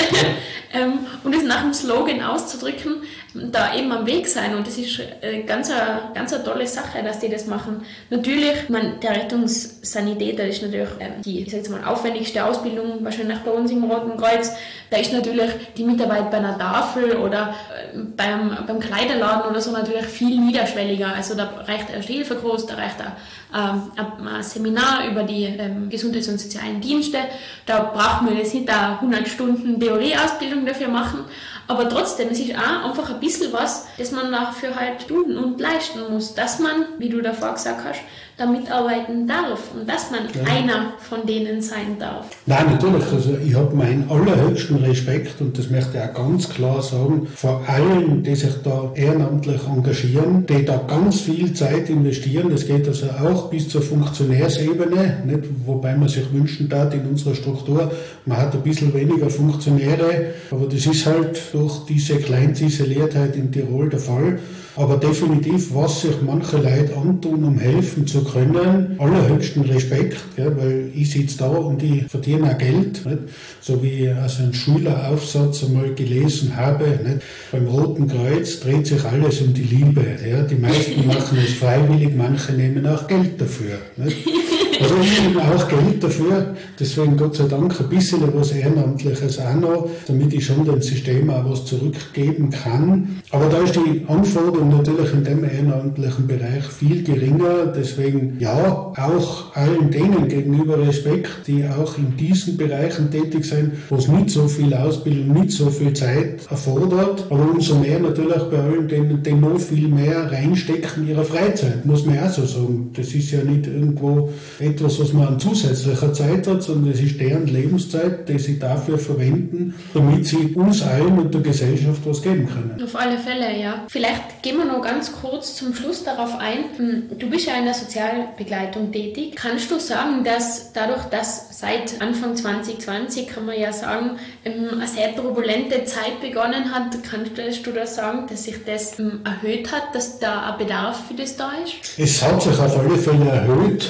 ähm, 0.74 1.00
um 1.24 1.32
das 1.32 1.44
nach 1.44 1.63
dem 1.63 1.74
Slogan 1.74 2.22
auszudrücken, 2.22 3.04
da 3.52 3.76
eben 3.76 3.91
am 3.91 4.06
Weg 4.06 4.28
sein. 4.28 4.56
Und 4.56 4.65
das 4.65 4.78
ist 4.78 5.00
äh, 5.21 5.43
ganz 5.43 5.69
eine, 5.69 6.12
ganz 6.13 6.32
eine 6.34 6.43
tolle 6.43 6.65
Sache, 6.67 7.04
dass 7.04 7.19
die 7.19 7.30
das 7.30 7.45
machen. 7.48 7.86
Natürlich, 8.10 8.69
man, 8.69 9.00
der 9.02 9.12
Rettungssanitäter 9.12 10.48
ist 10.48 10.62
natürlich 10.62 10.89
ähm, 11.00 11.21
die, 11.24 11.41
ich 11.41 11.52
jetzt 11.52 11.69
mal, 11.69 11.84
aufwendigste 11.84 12.45
Ausbildung 12.45 13.04
wahrscheinlich 13.04 13.39
bei 13.39 13.52
uns 13.52 13.71
im 13.71 13.84
Roten 13.84 14.17
Kreuz. 14.17 14.52
Da 14.89 14.98
ist 14.98 15.12
natürlich 15.12 15.52
die 15.76 15.84
Mitarbeit 15.84 16.32
bei 16.32 16.38
einer 16.38 16.58
Tafel 16.58 17.17
oder 17.17 17.54
äh, 17.93 17.98
beim, 18.15 18.58
beim 18.65 18.80
Kleiderladen 18.80 19.50
oder 19.52 19.60
so 19.60 19.71
natürlich 19.71 20.06
viel 20.06 20.39
niederschwelliger. 20.39 21.13
Also 21.13 21.36
da 21.36 21.45
reicht 21.67 21.93
ein 21.93 22.02
Hilfekurs, 22.02 22.65
da 22.65 22.76
reicht 22.76 22.98
ein, 23.02 23.91
ähm, 23.98 24.28
ein 24.28 24.43
Seminar 24.43 25.08
über 25.10 25.24
die 25.24 25.43
ähm, 25.45 25.89
Gesundheits- 25.89 26.30
und 26.30 26.39
sozialen 26.39 26.80
Dienste. 26.80 27.17
Da 27.65 27.80
braucht 27.93 28.21
man 28.21 28.38
jetzt 28.38 28.54
nicht 28.54 28.69
da 28.69 28.93
100 28.93 29.28
Stunden 29.28 29.80
Theorieausbildung 29.80 30.65
dafür 30.65 30.88
machen, 30.88 31.26
aber 31.67 31.89
trotzdem, 31.89 32.30
es 32.30 32.39
ist 32.39 32.56
auch 32.56 32.89
einfach 32.89 33.10
ein 33.10 33.19
bisschen 33.19 33.51
was, 33.51 33.88
das 33.97 34.12
man 34.12 34.32
dafür 34.32 34.75
halt 34.75 35.08
tun 35.08 35.38
und 35.38 35.60
leisten 35.60 36.12
muss, 36.12 36.34
dass 36.34 36.60
man, 36.60 36.86
wie 36.99 37.10
du 37.10 37.21
davor 37.21 37.54
gesagt 37.54 37.84
hast, 37.84 38.01
da 38.38 38.45
mitarbeiten 38.45 39.28
darf 39.28 39.60
und 39.74 39.88
dass 39.88 40.12
man 40.12 40.21
ja. 40.34 40.52
einer 40.52 40.93
von 41.00 41.26
denen 41.26 41.62
sein 41.62 41.98
darf. 41.98 42.26
Nein, 42.45 42.65
natürlich. 42.71 43.06
Also 43.12 43.38
ich 43.38 43.56
habe 43.56 43.74
meinen 43.74 44.10
allerhöchsten 44.10 44.76
Respekt 44.78 45.39
und 45.39 45.58
das 45.58 45.69
möchte 45.69 45.98
ich 45.98 46.04
auch 46.04 46.13
ganz 46.13 46.50
klar 46.50 46.82
sagen, 46.82 47.28
vor 47.34 47.63
allen, 47.65 48.24
die 48.24 48.36
sich 48.36 48.54
da 48.62 48.91
ehrenamtlich 48.93 49.62
engagieren, 49.65 50.45
die 50.45 50.65
da 50.65 50.78
ganz 50.86 51.21
viel 51.21 51.54
Zeit 51.54 51.89
investieren. 51.89 52.50
Das 52.50 52.67
geht 52.67 52.86
also 52.88 53.08
auch 53.10 53.50
bis 53.50 53.69
zur 53.69 53.82
Funktionärsebene, 53.82 55.24
nicht? 55.26 55.43
wobei 55.65 55.95
man 55.95 56.10
sich 56.10 56.32
wünschen 56.34 56.67
darf 56.67 56.93
in 56.93 57.08
unserer 57.08 57.36
Struktur, 57.36 57.89
man 58.26 58.38
hat 58.38 58.54
ein 58.54 58.62
bisschen 58.62 58.93
weniger 58.93 59.30
Funktionäre, 59.30 60.34
aber 60.52 60.65
das 60.65 60.86
ist 60.86 61.06
halt 61.06 61.41
durch 61.54 61.86
diese 61.86 62.17
Kleinziseliertheit 62.17 63.36
in 63.38 63.52
Tirol 63.52 63.89
der 63.89 64.00
Fall. 64.00 64.39
Aber 64.78 64.98
definitiv, 64.98 65.74
was 65.74 66.02
sich 66.02 66.22
manche 66.22 66.58
Leute 66.58 66.98
antun, 66.98 67.44
um 67.44 67.58
helfen 67.58 68.06
zu 68.06 68.24
können, 68.24 68.96
allerhöchsten 69.00 69.64
Respekt, 69.64 70.18
gell, 70.36 70.56
weil 70.58 70.92
ich 70.94 71.12
sitze 71.12 71.38
da 71.38 71.48
und 71.48 71.82
ich 71.82 72.06
verdiene 72.08 72.54
auch 72.54 72.58
Geld, 72.58 73.06
nicht? 73.06 73.20
so 73.62 73.82
wie 73.82 74.06
ich 74.06 74.14
aus 74.14 74.40
einem 74.40 74.54
Schüleraufsatz 74.54 75.64
einmal 75.64 75.94
gelesen 75.94 76.56
habe. 76.56 76.86
Nicht? 77.04 77.22
Beim 77.52 77.68
Roten 77.68 78.08
Kreuz 78.08 78.60
dreht 78.60 78.88
sich 78.88 79.04
alles 79.06 79.42
um 79.42 79.54
die 79.54 79.64
Liebe. 79.64 80.04
Ja? 80.30 80.42
Die 80.42 80.56
meisten 80.56 81.08
machen 81.08 81.38
es 81.44 81.54
freiwillig, 81.54 82.14
manche 82.16 82.54
nehmen 82.54 82.86
auch 82.86 83.08
Geld 83.08 83.40
dafür. 83.40 83.78
Nicht? 83.98 84.18
Also 84.82 84.96
ich 85.02 85.22
nehme 85.28 85.42
auch 85.42 85.68
Geld 85.68 86.04
dafür, 86.04 86.56
deswegen 86.80 87.16
Gott 87.18 87.36
sei 87.36 87.46
Dank 87.48 87.80
ein 87.80 87.90
bisschen 87.90 88.22
was 88.34 88.52
Ehrenamtliches 88.52 89.40
auch 89.40 89.54
noch, 89.56 89.90
damit 90.08 90.34
ich 90.34 90.46
schon 90.46 90.66
dem 90.66 90.82
System 90.82 91.30
auch 91.30 91.50
was 91.50 91.66
zurückgeben 91.66 92.50
kann. 92.50 93.22
Aber 93.32 93.48
da 93.48 93.60
ist 93.60 93.76
die 93.76 94.04
Anforderung 94.08 94.70
natürlich 94.70 95.14
in 95.14 95.24
dem 95.24 95.44
ehrenamtlichen 95.44 96.28
Bereich 96.28 96.64
viel 96.66 97.04
geringer, 97.04 97.68
deswegen 97.76 98.38
ja, 98.40 98.92
auch 98.98 99.56
allen 99.56 99.92
denen 99.92 100.28
gegenüber 100.28 100.80
Respekt, 100.80 101.48
die 101.48 101.66
auch 101.66 101.98
in 101.98 102.18
diesen 102.18 102.58
Bereichen 102.58 103.12
tätig 103.12 103.46
sind, 103.46 103.74
wo 103.90 103.96
es 103.96 104.08
nicht 104.08 104.30
so 104.30 104.48
viel 104.48 104.74
Ausbildung, 104.74 105.42
nicht 105.42 105.52
so 105.52 105.70
viel 105.70 105.94
Zeit 105.94 106.42
erfordert, 106.50 107.26
aber 107.30 107.50
umso 107.50 107.76
mehr 107.76 108.00
natürlich 108.00 108.44
bei 108.52 108.60
allen 108.60 108.88
denen, 108.88 109.24
die 109.24 109.34
noch 109.34 109.60
viel 109.60 109.88
mehr 109.88 110.32
reinstecken 110.32 111.04
in 111.04 111.10
ihrer 111.10 111.24
Freizeit, 111.24 111.86
muss 111.86 112.06
man 112.06 112.20
auch 112.20 112.30
so 112.30 112.46
sagen. 112.46 112.92
Das 112.96 113.14
ist 113.14 113.32
ja 113.32 113.44
nicht 113.44 113.68
irgendwo 113.68 114.30
etwas, 114.65 114.99
was 114.99 115.13
man 115.13 115.28
an 115.28 115.39
zusätzlicher 115.39 116.13
Zeit 116.13 116.47
hat, 116.47 116.63
sondern 116.63 116.93
es 116.93 117.01
ist 117.01 117.19
deren 117.19 117.47
Lebenszeit, 117.47 118.28
die 118.28 118.39
sie 118.39 118.60
dafür 118.60 118.97
verwenden, 118.97 119.73
damit 119.93 120.25
sie 120.28 120.54
uns 120.56 120.82
allen 120.82 121.19
und 121.19 121.34
der 121.34 121.41
Gesellschaft 121.41 122.01
was 122.06 122.21
geben 122.21 122.47
können. 122.47 122.82
Auf 122.84 122.95
alle 122.95 123.17
Fälle, 123.17 123.60
ja. 123.60 123.86
Vielleicht 123.88 124.41
gehen 124.41 124.58
wir 124.58 124.65
noch 124.65 124.82
ganz 124.82 125.12
kurz 125.12 125.56
zum 125.56 125.73
Schluss 125.73 126.04
darauf 126.04 126.38
ein. 126.39 126.65
Hm, 126.78 127.17
du 127.17 127.30
bist 127.30 127.47
ja 127.47 127.56
in 127.58 127.65
der 127.65 127.73
Sozialbegleitung 127.73 128.91
tätig. 128.91 129.36
Kannst 129.36 129.71
du 129.71 129.80
sagen, 129.80 130.23
dass 130.23 130.73
dadurch, 130.73 131.04
dass 131.06 131.60
seit 131.60 132.01
Anfang 132.01 132.36
2020, 132.36 133.28
kann 133.28 133.45
man 133.45 133.60
ja 133.60 133.71
sagen, 133.71 134.12
ähm, 134.43 134.69
eine 134.73 134.88
sehr 134.88 135.15
turbulente 135.15 135.86
Zeit 135.86 136.21
begonnen 136.21 136.73
hat, 136.73 136.97
kannst 137.10 137.65
du 137.65 137.71
da 137.71 137.86
sagen, 137.86 138.28
dass 138.30 138.43
sich 138.43 138.63
das 138.65 138.99
ähm, 138.99 139.21
erhöht 139.23 139.71
hat, 139.71 139.93
dass 139.93 140.19
da 140.19 140.51
ein 140.51 140.58
Bedarf 140.58 141.08
für 141.08 141.13
das 141.13 141.36
da 141.38 141.51
ist? 141.63 141.97
Es 141.97 142.21
hat 142.21 142.41
sich 142.41 142.58
auf 142.60 142.78
alle 142.78 142.97
Fälle 142.97 143.30
erhöht. 143.30 143.89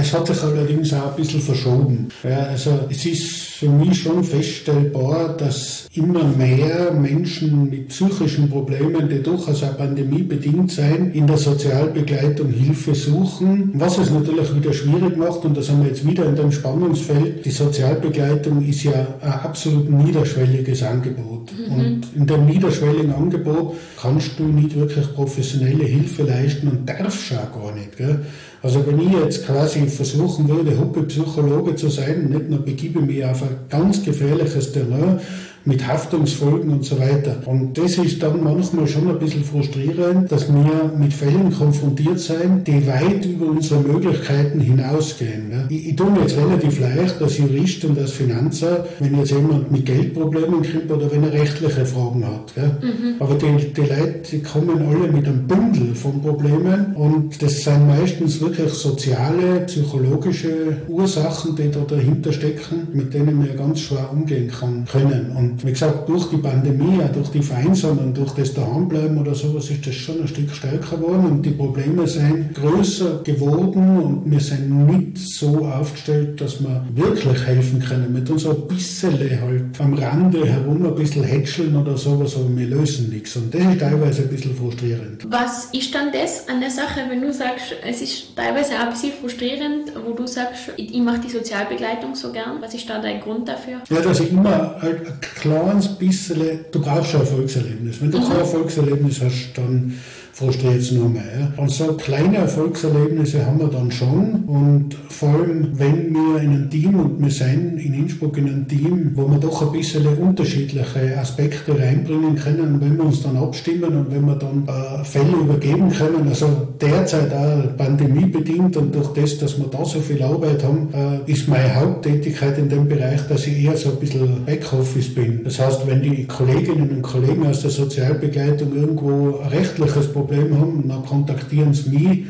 Es 0.00 0.12
hat 0.12 0.26
sich 0.26 0.42
allerdings 0.42 0.92
auch 0.92 1.10
ein 1.10 1.16
bisschen 1.16 1.40
verschoben. 1.40 2.08
Also 2.22 2.80
es 2.90 3.06
ist 3.06 3.24
für 3.62 3.68
mich 3.68 4.02
schon 4.02 4.22
feststellbar, 4.22 5.34
dass 5.36 5.88
immer 5.94 6.24
mehr 6.24 6.92
Menschen 6.92 7.70
mit 7.70 7.88
psychischen 7.88 8.50
Problemen, 8.50 9.08
die 9.08 9.22
durchaus 9.22 9.62
auch 9.62 9.76
pandemiebedingt 9.78 10.70
sein, 10.70 11.12
in 11.12 11.26
der 11.26 11.38
Sozialbegleitung 11.38 12.50
Hilfe 12.50 12.94
suchen. 12.94 13.70
Was 13.74 13.98
es 13.98 14.10
natürlich 14.10 14.54
wieder 14.54 14.72
schwierig 14.72 15.16
macht, 15.16 15.44
und 15.44 15.56
da 15.56 15.62
sind 15.62 15.80
wir 15.80 15.88
jetzt 15.88 16.06
wieder 16.06 16.26
in 16.26 16.36
dem 16.36 16.52
Spannungsfeld, 16.52 17.44
die 17.44 17.50
Sozialbegleitung 17.50 18.66
ist 18.66 18.82
ja 18.84 19.06
ein 19.22 19.32
absolut 19.32 19.88
niederschwelliges 19.88 20.82
Angebot. 20.82 21.50
Mhm. 21.56 21.74
Und 21.74 22.06
in 22.14 22.26
dem 22.26 22.46
niederschwelligen 22.46 23.12
Angebot 23.12 23.76
kannst 24.00 24.38
du 24.38 24.44
nicht 24.44 24.76
wirklich 24.76 25.12
professionelle 25.14 25.84
Hilfe 25.84 26.24
leisten 26.24 26.68
und 26.68 26.86
darfst 26.86 27.32
auch 27.32 27.58
gar 27.58 27.74
nicht. 27.74 27.96
Gell? 27.96 28.20
Also 28.62 28.86
wenn 28.86 29.00
ich 29.00 29.12
jetzt 29.12 29.44
quasi 29.44 29.86
versuchen 29.88 30.48
würde, 30.48 30.78
Huppe-Psychologe 30.78 31.74
zu 31.74 31.88
sein, 31.88 32.28
nicht 32.30 32.48
nur 32.48 32.60
begebe 32.60 33.00
ich 33.00 33.06
mich 33.06 33.24
auf 33.24 33.42
ein 33.42 33.56
ganz 33.68 34.04
gefährliches 34.04 34.72
Terrain, 34.72 35.18
mit 35.64 35.86
Haftungsfolgen 35.86 36.70
und 36.70 36.84
so 36.84 36.98
weiter. 36.98 37.36
Und 37.46 37.76
das 37.78 37.98
ist 37.98 38.22
dann 38.22 38.42
manchmal 38.42 38.86
schon 38.86 39.08
ein 39.08 39.18
bisschen 39.18 39.44
frustrierend, 39.44 40.30
dass 40.30 40.52
wir 40.52 40.92
mit 40.98 41.12
Fällen 41.12 41.52
konfrontiert 41.52 42.18
sein, 42.18 42.62
die 42.64 42.86
weit 42.86 43.24
über 43.24 43.46
unsere 43.46 43.80
Möglichkeiten 43.80 44.60
hinausgehen. 44.60 45.48
Ne? 45.48 45.66
Ich, 45.68 45.88
ich 45.88 45.96
tue 45.96 46.10
mir 46.10 46.20
jetzt 46.20 46.36
relativ 46.36 46.80
leicht 46.80 47.20
als 47.20 47.38
Jurist 47.38 47.84
und 47.84 47.98
als 47.98 48.12
Finanzer, 48.12 48.86
wenn 48.98 49.18
jetzt 49.18 49.30
jemand 49.30 49.70
mit 49.70 49.86
Geldproblemen 49.86 50.62
kommt 50.62 50.90
oder 50.90 51.10
wenn 51.10 51.24
er 51.24 51.32
rechtliche 51.32 51.86
Fragen 51.86 52.24
hat. 52.24 52.52
Mhm. 52.56 53.14
Aber 53.20 53.34
die, 53.34 53.72
die 53.72 53.80
Leute 53.80 54.22
die 54.30 54.42
kommen 54.42 54.82
alle 54.82 55.10
mit 55.10 55.26
einem 55.26 55.46
Bündel 55.46 55.94
von 55.94 56.20
Problemen 56.22 56.94
und 56.94 57.42
das 57.42 57.62
sind 57.62 57.86
meistens 57.86 58.40
wirklich 58.40 58.72
soziale, 58.72 59.60
psychologische 59.66 60.76
Ursachen, 60.88 61.56
die 61.56 61.70
da 61.70 61.80
dahinter 61.80 62.32
stecken, 62.32 62.88
mit 62.92 63.12
denen 63.12 63.44
wir 63.44 63.54
ganz 63.54 63.80
schwer 63.80 64.10
umgehen 64.12 64.48
kann, 64.48 64.84
können. 64.90 65.32
Und 65.36 65.51
wie 65.62 65.72
gesagt, 65.72 66.08
durch 66.08 66.28
die 66.28 66.36
Pandemie, 66.36 67.02
auch 67.02 67.12
durch 67.12 67.30
die 67.30 67.42
Vereinsamung, 67.42 68.14
durch 68.14 68.32
das 68.32 68.54
Daheimbleiben 68.54 69.18
oder 69.18 69.34
sowas, 69.34 69.70
ist 69.70 69.86
das 69.86 69.94
schon 69.94 70.20
ein 70.20 70.28
Stück 70.28 70.50
stärker 70.50 70.96
geworden 70.96 71.26
und 71.26 71.42
die 71.42 71.50
Probleme 71.50 72.06
sind 72.06 72.54
größer 72.54 73.22
geworden 73.22 73.98
und 73.98 74.30
wir 74.30 74.40
sind 74.40 74.86
nicht 74.86 75.18
so 75.18 75.64
aufgestellt, 75.66 76.40
dass 76.40 76.60
wir 76.60 76.84
wirklich 76.94 77.46
helfen 77.46 77.80
können. 77.80 78.12
Mit 78.12 78.28
uns 78.30 78.46
ein 78.46 78.66
bisschen 78.68 79.18
halt 79.40 79.80
am 79.80 79.94
Rande 79.94 80.46
herum 80.46 80.84
ein 80.84 80.94
bisschen 80.94 81.24
hätscheln 81.24 81.76
oder 81.76 81.96
sowas, 81.96 82.36
aber 82.36 82.56
wir 82.56 82.66
lösen 82.66 83.10
nichts. 83.10 83.36
Und 83.36 83.52
das 83.54 83.60
ist 83.62 83.80
teilweise 83.80 84.22
ein 84.22 84.28
bisschen 84.28 84.54
frustrierend. 84.54 85.26
Was 85.28 85.66
ist 85.72 85.94
dann 85.94 86.12
das 86.12 86.48
an 86.48 86.60
der 86.60 86.70
Sache, 86.70 87.00
wenn 87.08 87.20
du 87.20 87.32
sagst, 87.32 87.74
es 87.86 88.02
ist 88.02 88.36
teilweise 88.36 88.74
auch 88.74 88.86
ein 88.86 88.90
bisschen 88.90 89.12
frustrierend, 89.20 89.92
wo 90.04 90.12
du 90.12 90.26
sagst, 90.26 90.72
ich, 90.76 90.92
mache 91.02 91.20
die 91.20 91.30
Sozialbegleitung 91.30 92.14
so 92.14 92.32
gern? 92.32 92.60
Was 92.60 92.74
ist 92.74 92.88
da 92.88 93.00
dein 93.00 93.20
Grund 93.20 93.48
dafür? 93.48 93.80
Ja, 93.90 94.00
dass 94.00 94.20
ich 94.20 94.30
immer 94.30 94.76
ein 94.82 95.00
kleines 95.42 95.88
bisschen, 95.88 96.60
du 96.70 96.80
brauchst 96.80 97.10
schon 97.10 97.20
ein 97.20 97.26
Erfolgserlebnis. 97.26 98.00
Wenn 98.00 98.10
du 98.12 98.18
mhm. 98.18 98.28
kein 98.28 98.38
Erfolgserlebnis 98.38 99.20
hast, 99.20 99.52
dann 99.56 99.94
frustriert 100.32 100.80
es 100.80 100.92
nur 100.92 101.08
mehr. 101.08 101.52
Und 101.56 101.70
so 101.70 101.92
kleine 101.92 102.38
Erfolgserlebnisse 102.38 103.44
haben 103.44 103.60
wir 103.60 103.68
dann 103.68 103.90
schon 103.90 104.44
und 104.46 104.96
vor 105.08 105.28
allem, 105.28 105.68
wenn 105.78 106.12
wir 106.12 106.40
in 106.40 106.50
einem 106.50 106.70
Team 106.70 106.98
und 106.98 107.22
wir 107.22 107.30
sind 107.30 107.78
in 107.78 107.92
Innsbruck 107.92 108.38
in 108.38 108.46
einem 108.46 108.66
Team, 108.66 109.12
wo 109.14 109.30
wir 109.30 109.38
doch 109.38 109.60
ein 109.62 109.72
bisschen 109.72 110.06
unterschiedliche 110.06 111.18
Aspekte 111.18 111.78
reinbringen 111.78 112.34
können, 112.36 112.80
wenn 112.80 112.96
wir 112.96 113.04
uns 113.04 113.22
dann 113.22 113.36
abstimmen 113.36 113.94
und 113.94 114.10
wenn 114.10 114.24
wir 114.24 114.36
dann 114.36 114.66
äh, 114.66 115.04
Fälle 115.04 115.36
übergeben 115.36 115.90
können, 115.90 116.26
also 116.26 116.68
derzeit 116.80 117.32
auch 117.34 117.76
pandemiebedingt 117.76 118.76
und 118.78 118.94
durch 118.94 119.08
das, 119.08 119.38
dass 119.38 119.58
wir 119.58 119.66
da 119.66 119.84
so 119.84 120.00
viel 120.00 120.22
Arbeit 120.22 120.64
haben, 120.64 120.88
äh, 120.94 121.30
ist 121.30 121.46
meine 121.46 121.74
Haupttätigkeit 121.74 122.56
in 122.56 122.70
dem 122.70 122.88
Bereich, 122.88 123.20
dass 123.28 123.46
ich 123.46 123.62
eher 123.64 123.76
so 123.76 123.90
ein 123.90 123.96
bisschen 123.96 124.44
Backoffice 124.46 125.14
bin. 125.14 125.31
Das 125.44 125.58
heißt, 125.58 125.86
wenn 125.86 126.02
die 126.02 126.26
Kolleginnen 126.26 126.90
und 126.90 127.02
Kollegen 127.02 127.46
aus 127.46 127.62
der 127.62 127.70
Sozialbegleitung 127.70 128.74
irgendwo 128.74 129.38
ein 129.38 129.48
rechtliches 129.48 130.12
Problem 130.12 130.32
Problem 130.32 130.58
haben, 130.58 130.88
dann 130.88 131.04
kontaktieren 131.04 131.74
sie 131.74 131.90
mich 131.90 132.24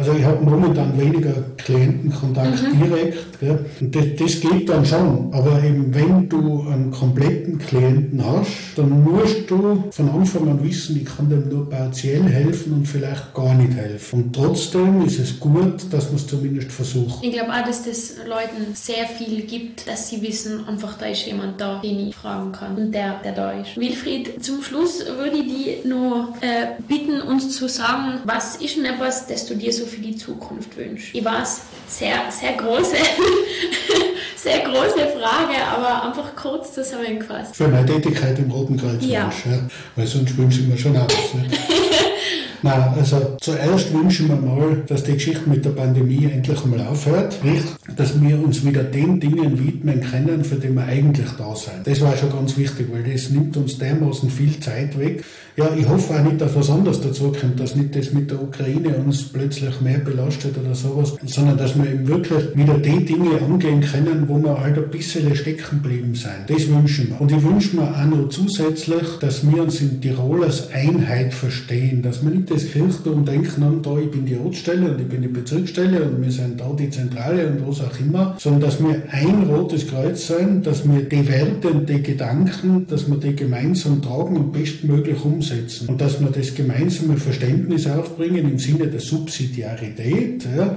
also 0.00 0.14
ich 0.14 0.24
habe 0.24 0.42
momentan 0.42 0.98
weniger 0.98 1.34
Klientenkontakt 1.58 2.62
mhm. 2.62 2.82
direkt. 2.82 3.38
Gell? 3.38 3.66
Und 3.82 3.94
das, 3.94 4.04
das, 4.18 4.40
geht 4.40 4.66
dann 4.66 4.86
schon. 4.86 5.28
Aber 5.30 5.62
eben 5.62 5.94
wenn 5.94 6.26
du 6.26 6.66
einen 6.70 6.90
kompletten 6.90 7.58
Klienten 7.58 8.24
hast, 8.24 8.48
dann 8.76 9.04
musst 9.04 9.50
du 9.50 9.84
von 9.90 10.08
Anfang 10.08 10.48
an 10.48 10.64
wissen, 10.64 10.96
ich 10.96 11.04
kann 11.04 11.28
dem 11.28 11.50
nur 11.50 11.68
partiell 11.68 12.22
helfen 12.22 12.72
und 12.72 12.86
vielleicht 12.86 13.34
gar 13.34 13.52
nicht 13.54 13.76
helfen. 13.76 14.24
Und 14.24 14.34
trotzdem 14.34 15.04
ist 15.04 15.18
es 15.18 15.38
gut, 15.38 15.92
dass 15.92 16.06
man 16.06 16.16
es 16.16 16.26
zumindest 16.26 16.72
versucht. 16.72 17.22
Ich 17.22 17.32
glaube 17.32 17.52
auch, 17.52 17.66
dass 17.66 17.84
das 17.84 18.14
Leuten 18.26 18.72
sehr 18.72 19.04
viel 19.04 19.42
gibt, 19.42 19.86
dass 19.86 20.08
sie 20.08 20.22
wissen, 20.22 20.66
einfach 20.66 20.96
da 20.96 21.06
ist 21.06 21.26
jemand 21.26 21.60
da, 21.60 21.78
den 21.84 22.08
ich 22.08 22.16
fragen 22.16 22.52
kann 22.52 22.74
und 22.74 22.92
der, 22.92 23.20
der 23.22 23.32
da 23.32 23.52
ist. 23.52 23.76
Wilfried, 23.76 24.42
zum 24.42 24.62
Schluss 24.62 25.04
würde 25.04 25.36
ich 25.36 25.44
dich 25.44 25.84
nur 25.84 26.32
äh, 26.40 26.80
bitten, 26.88 27.20
uns 27.20 27.54
zu 27.54 27.68
sagen, 27.68 28.20
was 28.24 28.56
ist 28.56 28.78
denn 28.78 28.86
etwas, 28.86 29.26
das 29.26 29.44
du 29.44 29.54
dir 29.54 29.74
so 29.74 29.89
für 29.90 30.00
die 30.00 30.16
Zukunft 30.16 30.76
wünschst? 30.76 31.14
Ich 31.14 31.24
weiß, 31.24 31.60
sehr, 31.88 32.30
sehr 32.30 32.52
große, 32.52 32.96
sehr 34.36 34.60
große 34.60 35.08
Frage, 35.18 35.56
aber 35.76 36.08
einfach 36.08 36.34
kurz 36.36 36.72
zusammengefasst. 36.72 37.56
Für 37.56 37.68
meine 37.68 37.86
Tätigkeit 37.86 38.38
im 38.38 38.50
Roten 38.50 38.76
Kreuz, 38.76 39.04
ja. 39.04 39.24
Wünsch, 39.24 39.46
ja. 39.46 39.58
weil 39.96 40.06
sonst 40.06 40.36
wünsche 40.36 40.60
ich 40.60 40.68
mir 40.68 40.78
schon 40.78 40.96
alles. 40.96 41.14
Nein, 42.62 42.92
also 42.94 43.36
zuerst 43.40 43.92
wünschen 43.92 44.28
wir 44.28 44.36
mal, 44.36 44.82
dass 44.86 45.02
die 45.02 45.14
Geschichte 45.14 45.48
mit 45.48 45.64
der 45.64 45.70
Pandemie 45.70 46.28
endlich 46.30 46.62
einmal 46.62 46.86
aufhört. 46.86 47.32
Sprich, 47.32 47.62
dass 47.96 48.20
wir 48.20 48.38
uns 48.38 48.64
wieder 48.64 48.82
den 48.82 49.18
Dingen 49.18 49.58
widmen 49.58 50.02
können, 50.02 50.44
für 50.44 50.56
die 50.56 50.68
wir 50.68 50.84
eigentlich 50.84 51.30
da 51.38 51.56
sind. 51.56 51.86
Das 51.86 52.02
war 52.02 52.14
schon 52.16 52.30
ganz 52.30 52.58
wichtig, 52.58 52.88
weil 52.92 53.02
das 53.02 53.30
nimmt 53.30 53.56
uns 53.56 53.78
dermaßen 53.78 54.28
viel 54.28 54.60
Zeit 54.60 54.98
weg. 54.98 55.24
Ja, 55.60 55.68
ich 55.76 55.86
hoffe 55.86 56.14
auch 56.14 56.24
nicht, 56.24 56.40
dass 56.40 56.56
was 56.56 56.70
anderes 56.70 57.02
dazu 57.02 57.32
kommt, 57.38 57.60
dass 57.60 57.76
nicht 57.76 57.94
das 57.94 58.14
mit 58.14 58.30
der 58.30 58.40
Ukraine 58.40 58.94
uns 58.94 59.24
plötzlich 59.24 59.78
mehr 59.82 59.98
belastet 59.98 60.56
oder 60.56 60.74
sowas, 60.74 61.16
sondern 61.26 61.58
dass 61.58 61.76
wir 61.76 61.92
eben 61.92 62.08
wirklich 62.08 62.56
wieder 62.56 62.78
die 62.78 63.04
Dinge 63.04 63.38
angehen 63.42 63.82
können, 63.82 64.26
wo 64.26 64.38
wir 64.42 64.58
halt 64.58 64.78
ein 64.78 64.90
bisschen 64.90 65.36
stecken 65.36 65.82
geblieben 65.82 66.14
sind. 66.14 66.48
Das 66.48 66.66
wünschen 66.66 67.10
wir. 67.10 67.20
Und 67.20 67.30
ich 67.30 67.42
wünsche 67.42 67.76
mir 67.76 67.82
auch 67.82 68.06
noch 68.06 68.30
zusätzlich, 68.30 69.02
dass 69.20 69.46
wir 69.46 69.62
uns 69.62 69.82
in 69.82 70.00
Tirol 70.00 70.44
als 70.44 70.72
Einheit 70.72 71.34
verstehen, 71.34 72.00
dass 72.00 72.24
wir 72.24 72.30
nicht 72.30 72.50
das 72.50 72.64
Kirchturm 72.70 73.26
denken 73.26 73.62
an, 73.62 73.82
da 73.82 73.98
ich 73.98 74.10
bin 74.10 74.24
die 74.24 74.38
Ortsstelle 74.38 74.92
und 74.92 74.98
ich 74.98 75.08
bin 75.08 75.20
die 75.20 75.28
Bezirksstelle 75.28 76.04
und 76.04 76.22
wir 76.22 76.32
sind 76.32 76.58
da 76.58 76.72
die 76.72 76.88
Zentrale 76.88 77.48
und 77.48 77.68
was 77.68 77.82
auch 77.82 78.00
immer, 78.00 78.34
sondern 78.38 78.62
dass 78.62 78.82
wir 78.82 79.02
ein 79.10 79.42
rotes 79.42 79.86
Kreuz 79.86 80.26
sein, 80.26 80.62
dass 80.62 80.88
wir 80.90 81.02
die 81.02 81.28
Werte 81.28 81.68
und 81.68 81.86
die 81.86 82.02
Gedanken, 82.02 82.86
dass 82.88 83.10
wir 83.10 83.18
die 83.18 83.36
gemeinsam 83.36 84.00
tragen 84.00 84.38
und 84.38 84.52
bestmöglich 84.54 85.22
umsetzen. 85.22 85.49
Und 85.88 86.00
dass 86.00 86.20
wir 86.20 86.30
das 86.30 86.54
gemeinsame 86.54 87.16
Verständnis 87.16 87.86
aufbringen 87.86 88.50
im 88.50 88.58
Sinne 88.58 88.86
der 88.86 89.00
Subsidiarität. 89.00 90.46
Ja, 90.56 90.76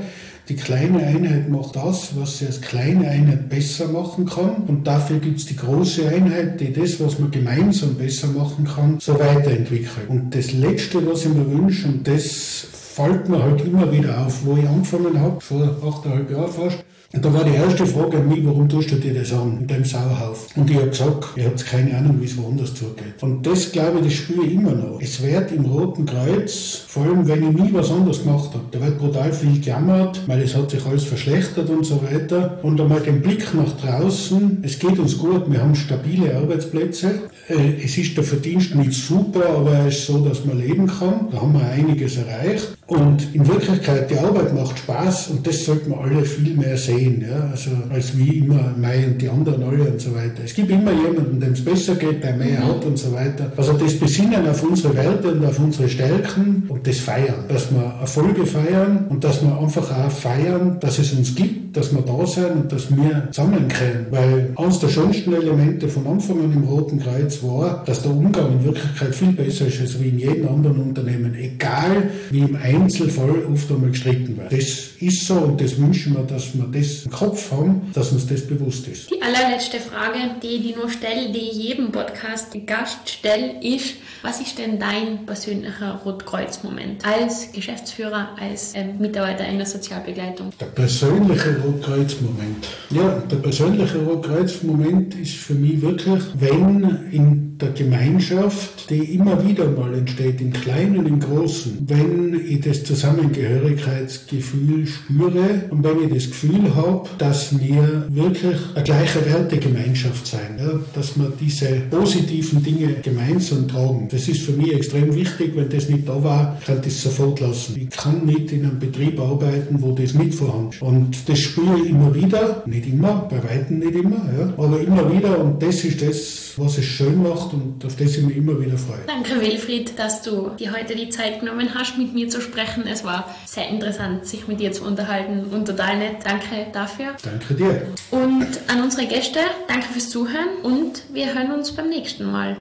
die 0.50 0.56
kleine 0.56 1.00
Einheit 1.00 1.50
macht 1.50 1.78
das, 1.78 2.12
was 2.18 2.40
sie 2.40 2.48
als 2.48 2.60
kleine 2.60 3.08
Einheit 3.08 3.48
besser 3.48 3.88
machen 3.88 4.26
kann. 4.26 4.64
Und 4.68 4.86
dafür 4.86 5.20
gibt 5.20 5.40
es 5.40 5.46
die 5.46 5.56
große 5.56 6.08
Einheit, 6.10 6.60
die 6.60 6.74
das, 6.74 7.00
was 7.00 7.18
man 7.18 7.32
gemeinsam 7.32 7.96
besser 7.96 8.28
machen 8.28 8.66
kann, 8.66 9.00
so 9.00 9.18
weiterentwickelt. 9.18 10.10
Und 10.10 10.36
das 10.36 10.52
Letzte, 10.52 11.06
was 11.10 11.26
ich 11.26 11.34
mir 11.34 11.50
wünsche, 11.50 11.88
und 11.88 12.06
das 12.06 12.68
fällt 12.72 13.30
mir 13.30 13.42
halt 13.42 13.62
immer 13.66 13.90
wieder 13.92 14.26
auf, 14.26 14.46
wo 14.46 14.58
ich 14.58 14.68
angefangen 14.68 15.20
habe, 15.20 15.40
vor 15.40 15.78
achteinhalb 15.82 16.30
Jahren 16.30 16.52
fast, 16.52 16.84
da 17.22 17.32
war 17.32 17.44
die 17.44 17.54
erste 17.54 17.86
Frage 17.86 18.18
an 18.18 18.28
mich, 18.28 18.44
warum 18.44 18.68
tust 18.68 18.90
du 18.90 18.96
dir 18.96 19.14
das 19.14 19.32
an, 19.32 19.60
in 19.62 19.68
dem 19.68 19.86
Sauerhaufen? 19.86 20.60
Und 20.60 20.70
ich 20.72 20.78
habe 20.78 20.90
gesagt, 20.90 21.26
ihr 21.36 21.46
habt 21.46 21.64
keine 21.64 21.96
Ahnung, 21.96 22.20
wie 22.20 22.26
es 22.26 22.36
woanders 22.36 22.74
zugeht. 22.74 23.22
Und 23.22 23.46
das, 23.46 23.72
glaube 23.72 24.00
ich, 24.00 24.06
das 24.06 24.14
spüre 24.14 24.44
ich 24.44 24.54
immer 24.54 24.72
noch. 24.72 25.00
Es 25.00 25.22
wird 25.22 25.52
im 25.52 25.66
Roten 25.66 26.08
Kreuz, 26.08 26.86
vor 26.88 27.04
allem 27.04 27.28
wenn 27.28 27.50
ich 27.52 27.56
nie 27.56 27.70
was 27.72 27.92
anderes 27.92 28.24
gemacht 28.24 28.50
habe, 28.56 28.64
da 28.72 28.82
wird 28.82 28.98
brutal 28.98 29.32
viel 29.32 29.60
gejammert, 29.60 30.22
weil 30.26 30.42
es 30.42 30.56
hat 30.56 30.72
sich 30.72 30.84
alles 30.88 31.04
verschlechtert 31.04 31.70
und 31.70 31.86
so 31.86 32.02
weiter. 32.02 32.58
Und 32.64 32.82
einmal 32.82 33.02
den 33.02 33.22
Blick 33.22 33.54
nach 33.54 33.72
draußen, 33.74 34.64
es 34.64 34.80
geht 34.80 34.98
uns 34.98 35.16
gut, 35.16 35.52
wir 35.52 35.62
haben 35.62 35.76
stabile 35.76 36.36
Arbeitsplätze. 36.36 37.12
Äh, 37.48 37.84
es 37.84 37.96
ist 37.96 38.18
der 38.18 38.24
Verdienst 38.24 38.74
nicht 38.74 38.94
super, 38.94 39.48
aber 39.50 39.86
es 39.88 40.00
ist 40.00 40.08
so, 40.08 40.26
dass 40.26 40.46
man 40.46 40.58
leben 40.58 40.88
kann. 40.88 41.28
Da 41.32 41.42
haben 41.42 41.54
wir 41.54 41.62
einiges 41.64 42.18
erreicht. 42.18 42.70
Und 42.88 43.34
in 43.34 43.48
Wirklichkeit, 43.48 44.10
die 44.10 44.18
Arbeit 44.18 44.54
macht 44.54 44.80
Spaß 44.80 45.30
und 45.30 45.46
das 45.46 45.64
sollten 45.64 45.92
wir 45.92 46.00
alle 46.00 46.26
viel 46.26 46.56
mehr 46.56 46.76
sehen, 46.76 47.03
ja? 47.10 47.50
also 47.52 47.72
als 47.90 48.18
wie 48.18 48.40
immer 48.40 48.74
Mai 48.78 49.06
und 49.08 49.22
die 49.22 49.30
anderen 49.30 49.64
alle 49.64 49.84
und 49.84 50.00
so 50.00 50.14
weiter. 50.14 50.44
Es 50.44 50.54
gibt 50.54 50.70
immer 50.72 50.92
jemanden, 50.92 51.40
dem 51.40 51.54
es 51.54 51.64
besser 51.64 51.96
geht, 51.96 52.24
der 52.24 52.36
mehr 52.36 52.60
mhm. 52.60 52.68
hat 52.68 52.86
und 52.86 52.98
so 52.98 53.12
weiter. 53.14 53.52
Also 53.58 53.74
das 53.74 53.94
Besinnen 54.00 54.48
auf 54.48 54.64
unsere 54.64 54.96
Werte 54.96 55.32
und 55.32 55.46
auf 55.46 55.60
unsere 55.60 55.90
Stärken 55.90 56.64
und 56.68 56.86
das 56.88 57.00
Feiern, 57.00 57.46
dass 57.48 57.72
wir 57.72 57.94
Erfolge 58.02 58.46
feiern 58.46 59.06
und 59.10 59.24
dass 59.24 59.42
wir 59.42 59.58
einfach 59.58 59.90
auch 59.92 60.12
feiern, 60.12 60.78
dass 60.80 61.00
es 61.00 61.14
uns 61.14 61.36
gibt, 61.36 61.76
dass 61.76 61.94
wir 61.94 62.02
da 62.02 62.26
sind 62.26 62.52
und 62.52 62.72
dass 62.72 62.90
wir 62.96 63.28
zusammenkommen. 63.32 64.08
Weil 64.12 64.50
eines 64.56 64.80
der 64.80 64.90
schönsten 64.90 65.34
Elemente 65.34 65.88
von 65.88 66.06
Anfang 66.08 66.40
an 66.40 66.54
im 66.54 66.64
Roten 66.64 67.00
Kreuz 67.00 67.42
war, 67.44 67.84
dass 67.86 68.02
der 68.02 68.12
Umgang 68.12 68.52
in 68.52 68.64
Wirklichkeit 68.64 69.16
viel 69.16 69.32
besser 69.32 69.68
ist 69.68 69.82
als 69.82 70.00
wie 70.00 70.10
in 70.10 70.20
jedem 70.20 70.48
anderen 70.48 70.78
Unternehmen. 70.78 71.36
Egal 71.36 72.10
wie 72.30 72.40
im 72.40 72.56
Einzelfall 72.56 73.44
oft 73.52 73.72
einmal 73.72 73.90
gestritten 73.92 74.38
wird. 74.38 74.52
Das 74.52 74.94
ist 75.00 75.28
so 75.28 75.36
und 75.36 75.60
das 75.62 75.78
wünschen 75.78 76.14
wir, 76.14 76.24
dass 76.24 76.54
wir 76.54 76.66
das 76.72 76.93
im 77.06 77.12
Kopf 77.12 77.52
haben, 77.52 77.92
dass 77.94 78.12
uns 78.12 78.28
das 78.28 78.48
bewusst 78.48 78.88
ist. 78.88 79.12
Die 79.12 79.22
allerletzte 79.22 79.80
Frage, 79.80 80.18
die 80.42 80.70
ich 80.70 80.76
nur 80.76 80.90
stelle, 80.90 81.32
die 81.32 81.40
ich 81.40 81.54
jedem 81.54 81.92
Podcast 81.92 82.48
Gast 82.66 83.10
stelle, 83.10 83.62
ist, 83.62 83.96
was 84.22 84.40
ist 84.40 84.58
denn 84.58 84.80
dein 84.80 85.26
persönlicher 85.26 86.00
Rotkreuz-Moment 86.06 87.06
als 87.06 87.52
Geschäftsführer, 87.52 88.30
als 88.40 88.74
äh, 88.74 88.86
Mitarbeiter 88.98 89.46
in 89.46 89.58
der 89.58 89.68
Sozialbegleitung? 89.68 90.52
Der 90.60 90.68
persönliche 90.68 91.58
Rotkreuz-Moment. 91.62 92.68
Ja, 92.90 93.22
der 93.30 93.38
persönliche 93.38 93.98
Rotkreuz-Moment 94.00 95.16
ist 95.16 95.36
für 95.36 95.56
mich 95.56 95.82
wirklich, 95.82 96.24
wenn 96.36 97.10
in 97.12 97.58
der 97.58 97.72
Gemeinschaft, 97.72 98.90
die 98.90 99.16
immer 99.16 99.46
wieder 99.48 99.70
mal 99.70 99.94
entsteht, 99.94 100.42
im 100.42 100.52
Kleinen, 100.54 100.98
und 100.98 101.08
im 101.08 101.20
Großen. 101.20 101.86
Wenn 101.88 102.40
ich 102.48 102.62
das 102.62 102.84
Zusammengehörigkeitsgefühl 102.84 104.88
spüre 104.88 105.66
und 105.70 105.84
wenn 105.84 106.04
ich 106.04 106.14
das 106.14 106.28
Gefühl 106.28 106.76
habe, 106.76 106.83
dass 107.18 107.60
wir 107.60 108.06
wirklich 108.10 108.58
eine 108.76 108.84
gleiche 108.84 109.26
Wertegemeinschaft 109.26 110.28
sein, 110.28 110.58
ja, 110.60 110.80
dass 110.94 111.18
wir 111.18 111.32
diese 111.40 111.68
positiven 111.90 112.64
Dinge 112.64 112.94
gemeinsam 113.02 113.68
tragen. 113.68 114.08
Das 114.12 114.28
ist 114.28 114.42
für 114.42 114.54
mich 114.54 114.74
extrem 114.74 115.14
wichtig. 115.14 115.54
Wenn 115.56 115.70
das 115.70 115.90
nicht 115.90 116.08
da 116.08 116.24
war, 116.24 116.60
kann 116.66 116.78
ich 116.78 116.86
das 116.86 117.02
sofort 117.02 117.40
lassen. 117.40 117.76
Ich 117.80 117.90
kann 117.90 118.26
nicht 118.26 118.52
in 118.52 118.66
einem 118.66 118.80
Betrieb 118.80 119.20
arbeiten, 119.20 119.82
wo 119.82 119.92
das 119.92 120.14
nicht 120.14 120.36
vorhanden 120.36 120.72
ist. 120.72 120.82
Und 120.82 121.30
das 121.30 121.40
spüre 121.40 121.80
ich 121.84 121.90
immer 121.90 122.14
wieder, 122.14 122.64
nicht 122.66 122.88
immer, 122.88 123.28
bei 123.30 123.44
Weitem 123.44 123.80
nicht 123.80 123.96
immer, 123.96 124.22
ja, 124.38 124.54
aber 124.58 124.80
immer 124.80 125.12
wieder 125.12 125.40
und 125.40 125.62
das 125.62 125.84
ist 125.84 126.02
das, 126.02 126.43
was 126.60 126.78
es 126.78 126.86
schön 126.86 127.22
macht 127.22 127.54
und 127.54 127.84
auf 127.86 127.96
das 127.96 128.16
ich 128.16 128.24
mich 128.24 128.38
immer 128.38 128.60
wieder 128.60 128.78
freue. 128.78 129.02
Danke 129.08 129.40
Wilfried, 129.40 129.98
dass 129.98 130.22
du 130.22 130.50
dir 130.60 130.74
heute 130.74 130.96
die 130.96 131.10
Zeit 131.10 131.40
genommen 131.40 131.74
hast, 131.74 131.98
mit 131.98 132.14
mir 132.14 132.30
zu 132.30 132.42
sprechen. 132.42 132.88
Es 132.88 133.04
war 133.04 133.34
sehr 133.46 133.68
interessant, 133.70 134.26
sich 134.26 134.48
mit 134.48 134.60
dir 134.60 134.72
zu 134.72 134.84
unterhalten 134.84 135.46
und 135.52 135.66
total 135.66 135.98
nett. 135.98 136.18
Danke 136.24 136.68
dafür. 136.72 137.16
Danke 137.24 137.54
dir. 137.54 137.88
Und 138.12 138.48
an 138.68 138.82
unsere 138.82 139.08
Gäste, 139.08 139.40
danke 139.68 139.88
fürs 139.88 140.10
Zuhören 140.10 140.58
und 140.64 141.04
wir 141.12 141.34
hören 141.34 141.52
uns 141.52 141.72
beim 141.72 141.90
nächsten 141.90 142.32
Mal. 142.32 142.58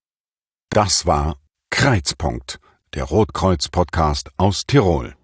Das 0.70 1.06
war 1.06 1.36
Kreizpunkt, 1.70 2.58
der 2.94 3.04
Rotkreuz-Podcast 3.04 4.30
aus 4.36 4.64
Tirol. 4.66 5.14